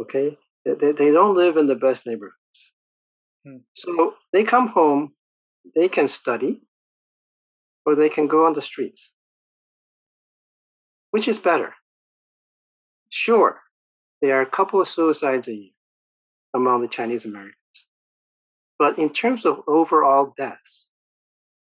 [0.00, 2.72] Okay, they, they, they don't live in the best neighborhoods.
[3.44, 3.58] Hmm.
[3.74, 5.14] So they come home,
[5.74, 6.62] they can study,
[7.84, 9.12] or they can go on the streets.
[11.16, 11.72] Which is better?
[13.08, 13.62] Sure,
[14.20, 15.70] there are a couple of suicides a year
[16.54, 17.86] among the Chinese Americans.
[18.78, 20.90] But in terms of overall deaths,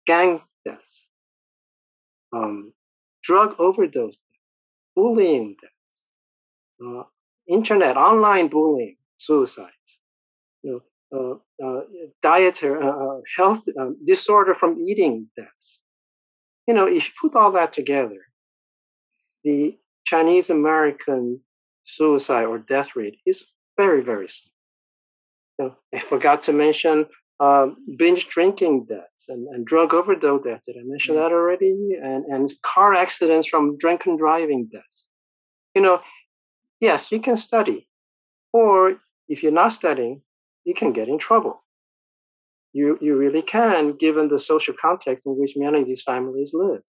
[0.06, 1.06] gang deaths,
[2.30, 2.74] um,
[3.22, 4.18] drug overdose,
[4.94, 7.04] bullying deaths, uh,
[7.48, 10.00] internet, online bullying, suicides,
[10.62, 11.80] you know, uh, uh,
[12.22, 15.80] dietary, uh, uh, health um, disorder from eating deaths.
[16.66, 18.27] You know, if you put all that together,
[19.44, 21.40] the Chinese American
[21.84, 23.44] suicide or death rate is
[23.76, 24.52] very, very small.
[25.58, 27.06] You know, I forgot to mention
[27.40, 30.66] um, binge drinking deaths and, and drug overdose deaths.
[30.66, 31.24] Did I mention mm-hmm.
[31.24, 31.96] that already?
[32.02, 35.06] And, and car accidents from drunken driving deaths.
[35.74, 36.00] You know,
[36.80, 37.88] yes, you can study.
[38.52, 38.96] Or
[39.28, 40.22] if you're not studying,
[40.64, 41.64] you can get in trouble.
[42.72, 46.82] You, you really can, given the social context in which many of these families live.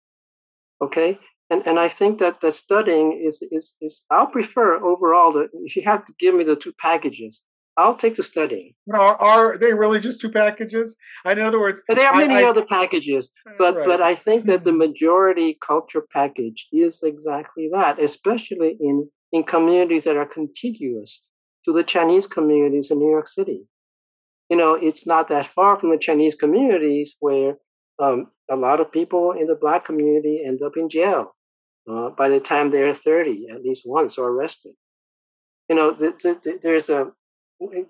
[0.82, 1.20] Okay?
[1.50, 5.76] And and I think that the studying is is is I'll prefer overall that if
[5.76, 7.44] you have to give me the two packages,
[7.78, 8.74] I'll take the studying.
[8.94, 10.96] Are, are they really just two packages?
[11.26, 13.86] In other words, But there are many I- other packages, but Right.
[13.86, 14.78] but I think that the Mhm.
[14.86, 21.12] majority culture package is exactly that, especially in in communities that are contiguous
[21.66, 23.68] to the Chinese communities in New York City.
[24.50, 27.58] You know, it's not that far from the Chinese communities where
[28.00, 31.36] um, a lot of people in the black community end up in jail
[31.90, 34.74] uh, by the time they're 30, at least once, or arrested.
[35.70, 37.12] You know, th- th- th- there's a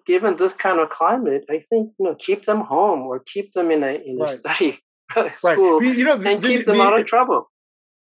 [0.06, 3.70] given this kind of climate, I think you know keep them home or keep them
[3.72, 4.30] in a in a Right.
[4.30, 4.80] study
[5.16, 5.38] right.
[5.38, 7.50] school You know, the- and the- keep them the- out of trouble.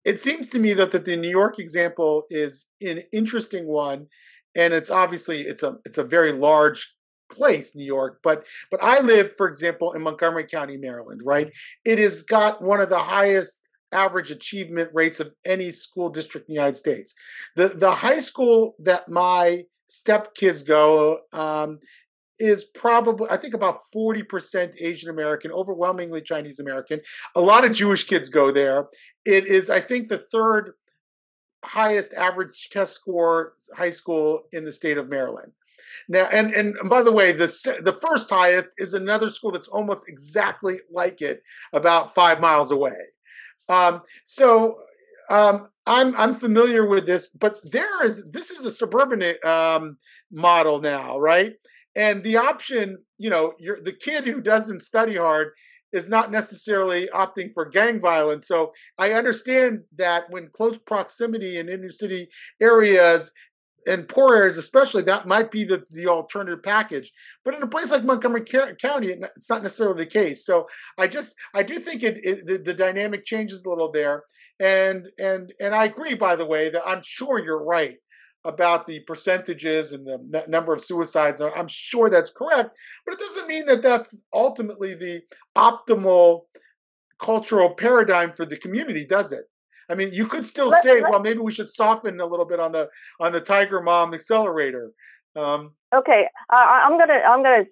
[0.06, 4.06] it seems to me that, that the New York example is an interesting one,
[4.56, 6.88] and it's obviously it's a it's a very large
[7.32, 8.20] place, New York.
[8.22, 11.22] But but I live, for example, in Montgomery County, Maryland.
[11.24, 11.52] Right,
[11.84, 13.62] it has got one of the highest
[13.92, 17.14] average achievement rates of any school district in the United States.
[17.56, 21.20] The the high school that my stepkids go.
[21.34, 21.80] Um,
[22.40, 27.00] is probably I think about 40% Asian American, overwhelmingly Chinese American.
[27.36, 28.88] A lot of Jewish kids go there.
[29.26, 30.74] It is, I think, the third
[31.64, 35.52] highest average test score high school in the state of Maryland.
[36.08, 37.48] Now, and and by the way, the
[37.84, 41.42] the first highest is another school that's almost exactly like it,
[41.74, 42.98] about five miles away.
[43.70, 44.80] Um, so
[45.30, 49.98] um, I'm I'm familiar with this, but there is this is a suburban um,
[50.32, 51.54] model now, right?
[51.96, 55.52] And the option, you know, the kid who doesn't study hard
[55.94, 58.48] is not necessarily opting for gang violence.
[58.48, 62.28] So I understand that when close proximity in inner city
[62.60, 63.32] areas
[63.88, 67.12] and poor areas, especially, that might be the, the alternative package.
[67.44, 70.46] But in a place like Montgomery County, it's not necessarily the case.
[70.46, 70.68] So
[70.98, 74.24] I just I do think it, it the, the dynamic changes a little there.
[74.60, 77.98] And and and I agree, by the way, that I'm sure you're right
[78.46, 81.42] about the percentages and the n- number of suicides.
[81.42, 82.70] I'm sure that's correct,
[83.06, 85.22] but it doesn't mean that that's ultimately the
[85.58, 86.42] optimal
[87.20, 89.46] cultural paradigm for the community, does it?
[89.90, 92.46] I mean, you could still Let- say, let- well, maybe we should soften a little
[92.46, 94.92] bit on the on the Tiger Mom accelerator.
[95.36, 97.66] Um, Okay, uh, I- I'm gonna I'm gonna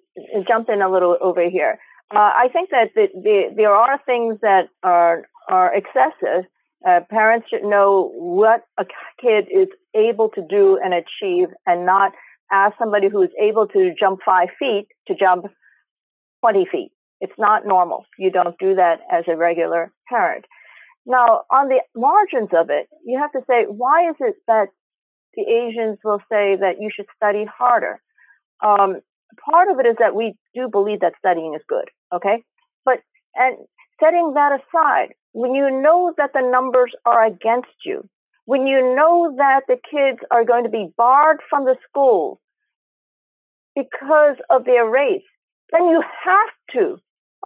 [0.46, 1.78] jump in a little over here.
[2.10, 6.44] Uh, I think that the, the, there are things that are are excessive.
[6.86, 8.84] Uh, parents should know what a
[9.20, 12.12] kid is able to do and achieve, and not
[12.52, 15.46] ask somebody who is able to jump five feet to jump
[16.40, 16.92] twenty feet.
[17.20, 18.04] It's not normal.
[18.18, 20.44] You don't do that as a regular parent.
[21.06, 24.68] Now, on the margins of it, you have to say, why is it that
[25.34, 28.00] the Asians will say that you should study harder?
[28.64, 29.00] Um,
[29.50, 32.42] part of it is that we do believe that studying is good, okay?
[32.84, 33.00] But,
[33.34, 33.56] and
[34.00, 38.08] setting that aside, when you know that the numbers are against you,
[38.46, 42.38] when you know that the kids are going to be barred from the schools
[43.74, 45.22] because of their race,
[45.72, 46.98] then you have to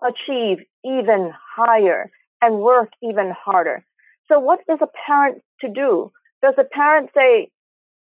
[0.03, 2.11] achieve even higher
[2.43, 3.85] and work even harder.
[4.29, 6.13] So what is a parent to do?
[6.43, 7.51] Does a parent say,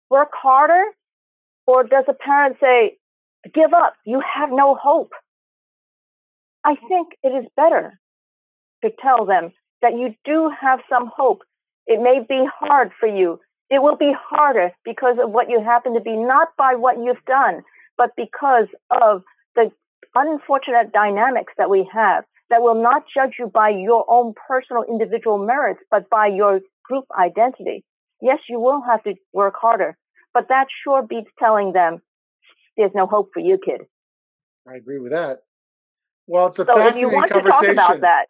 [0.09, 0.83] work harder?
[1.67, 2.97] Or does a parent say,
[3.53, 5.13] give up, you have no hope?
[6.63, 7.99] I think it is better
[8.83, 11.41] to tell them that you do have some hope.
[11.87, 13.39] It may be hard for you.
[13.69, 17.23] It will be harder because of what you happen to be, not by what you've
[17.25, 17.63] done,
[17.97, 19.23] but because of
[19.55, 19.71] the
[20.15, 25.37] unfortunate dynamics that we have that will not judge you by your own personal individual
[25.43, 27.83] merits, but by your group identity.
[28.21, 29.97] Yes, you will have to work harder,
[30.33, 31.99] but that sure beats telling them
[32.77, 33.81] there's no hope for you, kid.
[34.67, 35.39] I agree with that.
[36.27, 37.73] Well, it's a So if you fascinating want to talk conversation.
[37.73, 38.25] about that,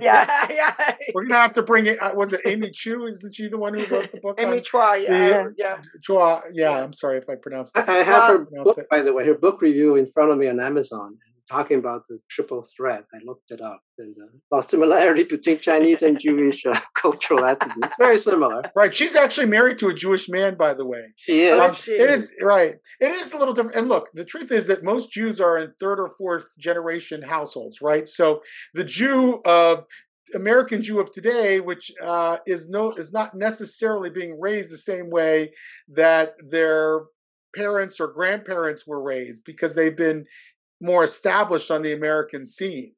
[0.00, 0.94] yeah, yeah.
[1.14, 2.00] We're gonna have to bring it.
[2.00, 3.06] uh, Was it Amy Chu?
[3.06, 4.36] Isn't she the one who wrote the book?
[4.38, 5.08] Amy Chua, yeah,
[5.44, 5.78] the- yeah.
[6.06, 6.42] Chua?
[6.52, 7.88] Yeah, I'm sorry if I pronounced I, it.
[7.88, 10.48] I have her Well- book, by the way, her book review in front of me
[10.48, 11.16] on Amazon,
[11.50, 13.04] talking about the triple threat.
[13.14, 17.94] I looked it up, and uh, about similarity between Chinese and Jewish uh, cultural attributes.
[17.98, 18.62] Very similar.
[18.74, 21.04] Right, she's actually married to a Jewish man, by the way.
[21.16, 21.60] She is.
[21.60, 22.76] Oh, Um, she- it is right.
[23.00, 23.76] It is a little different.
[23.76, 27.80] And look, the truth is that most Jews are in third or fourth generation households,
[27.82, 28.08] right?
[28.08, 28.42] So
[28.74, 29.84] the Jew of
[30.34, 35.10] American Jew of today, which uh, is no is not necessarily being raised the same
[35.10, 35.52] way
[35.88, 37.02] that their
[37.54, 40.24] parents or grandparents were raised because they've been
[40.80, 42.92] more established on the American scene.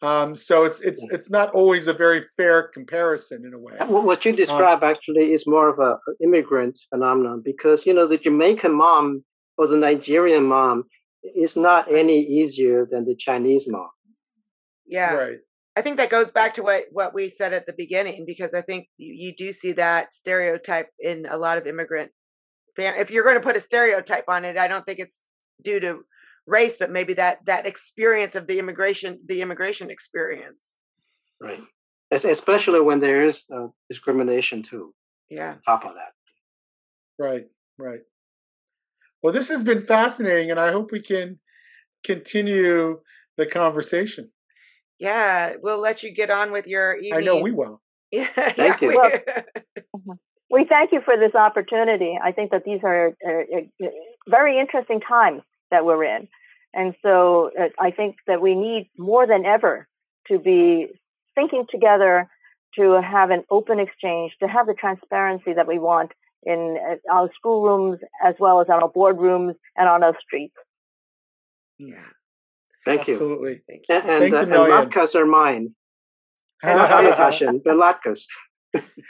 [0.00, 3.74] Um, so it's it's it's not always a very fair comparison in a way.
[3.78, 8.06] What what you describe actually is more of a a immigrant phenomenon because you know
[8.06, 9.24] the Jamaican mom
[9.56, 10.84] or the Nigerian mom
[11.22, 13.90] is not any easier than the Chinese mom.
[14.86, 15.14] Yeah.
[15.14, 15.38] Right.
[15.76, 18.62] I think that goes back to what what we said at the beginning because I
[18.62, 22.12] think you, you do see that stereotype in a lot of immigrant
[22.78, 25.28] fam- if you're going to put a stereotype on it, I don't think it's
[25.62, 26.04] due to
[26.48, 30.76] race, but maybe that that experience of the immigration, the immigration experience.
[31.40, 31.60] Right.
[32.10, 34.94] Especially when there is uh, discrimination too.
[35.30, 35.52] Yeah.
[35.52, 36.12] On Top of that.
[37.18, 37.46] Right.
[37.78, 38.00] Right.
[39.22, 41.38] Well, this has been fascinating, and I hope we can
[42.04, 43.00] continue
[43.36, 44.30] the conversation.
[44.98, 47.14] Yeah, we'll let you get on with your evening.
[47.14, 47.80] I know we will.
[48.10, 49.42] Yeah, Thank yeah, you.
[49.92, 50.12] we-
[50.50, 52.18] We thank you for this opportunity.
[52.22, 53.88] I think that these are uh, uh,
[54.30, 56.28] very interesting times that we're in.
[56.74, 59.88] And so uh, I think that we need more than ever
[60.28, 60.88] to be
[61.34, 62.28] thinking together,
[62.78, 66.12] to have an open exchange, to have the transparency that we want
[66.44, 70.54] in uh, our schoolrooms as well as on our boardrooms and on our streets.
[71.78, 72.04] yeah.
[72.84, 73.14] Thank you.
[73.14, 73.60] Absolutely.
[73.68, 73.94] Thank you.
[73.94, 75.74] And, and, Thanks uh, a and latkes are mine.
[76.62, 78.24] And Not so- but latkes.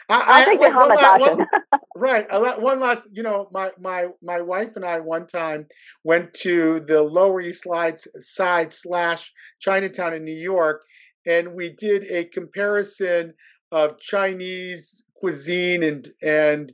[0.08, 1.20] I, I'll take the one la- Hamantashen.
[1.20, 1.46] one-
[1.96, 2.26] Right.
[2.30, 5.66] One last, you know, my my my wife and I one time
[6.04, 10.84] went to the Lower East Side side slash Chinatown in New York,
[11.26, 13.34] and we did a comparison
[13.72, 16.72] of Chinese cuisine and and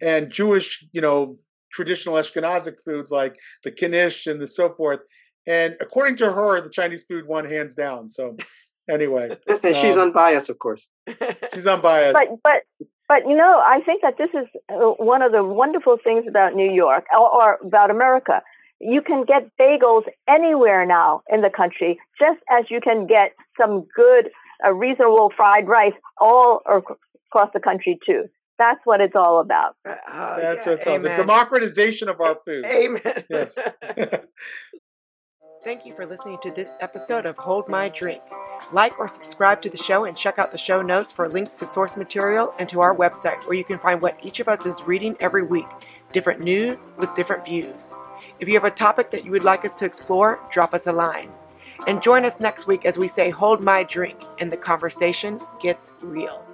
[0.00, 1.38] and Jewish, you know,
[1.72, 3.34] traditional Ashkenazic foods like
[3.64, 5.00] the knish and the so forth.
[5.46, 8.08] And according to her, the Chinese food won hands down.
[8.08, 8.36] So
[8.90, 10.88] anyway, And she's Um, unbiased, of course.
[11.54, 12.14] she's unbiased.
[12.18, 15.96] but but but you know i think that this is uh, one of the wonderful
[16.06, 18.36] things about new york or, or about america
[18.80, 23.28] you can get bagels anywhere now in the country just as you can get
[23.60, 24.24] some good
[24.64, 28.22] uh, reasonable fried rice all across the country too
[28.58, 30.98] that's what it's all about Oh, That's yeah, what's all.
[31.00, 32.64] The democratization of our food.
[32.66, 33.24] Amen.
[33.30, 33.58] Yes.
[35.62, 38.22] Thank you for listening to this episode of Hold My Drink.
[38.72, 41.66] Like or subscribe to the show and check out the show notes for links to
[41.66, 44.82] source material and to our website where you can find what each of us is
[44.84, 45.66] reading every week
[46.12, 47.94] different news with different views.
[48.38, 50.92] If you have a topic that you would like us to explore, drop us a
[50.92, 51.30] line.
[51.86, 55.92] And join us next week as we say, Hold My Drink, and the conversation gets
[56.00, 56.49] real.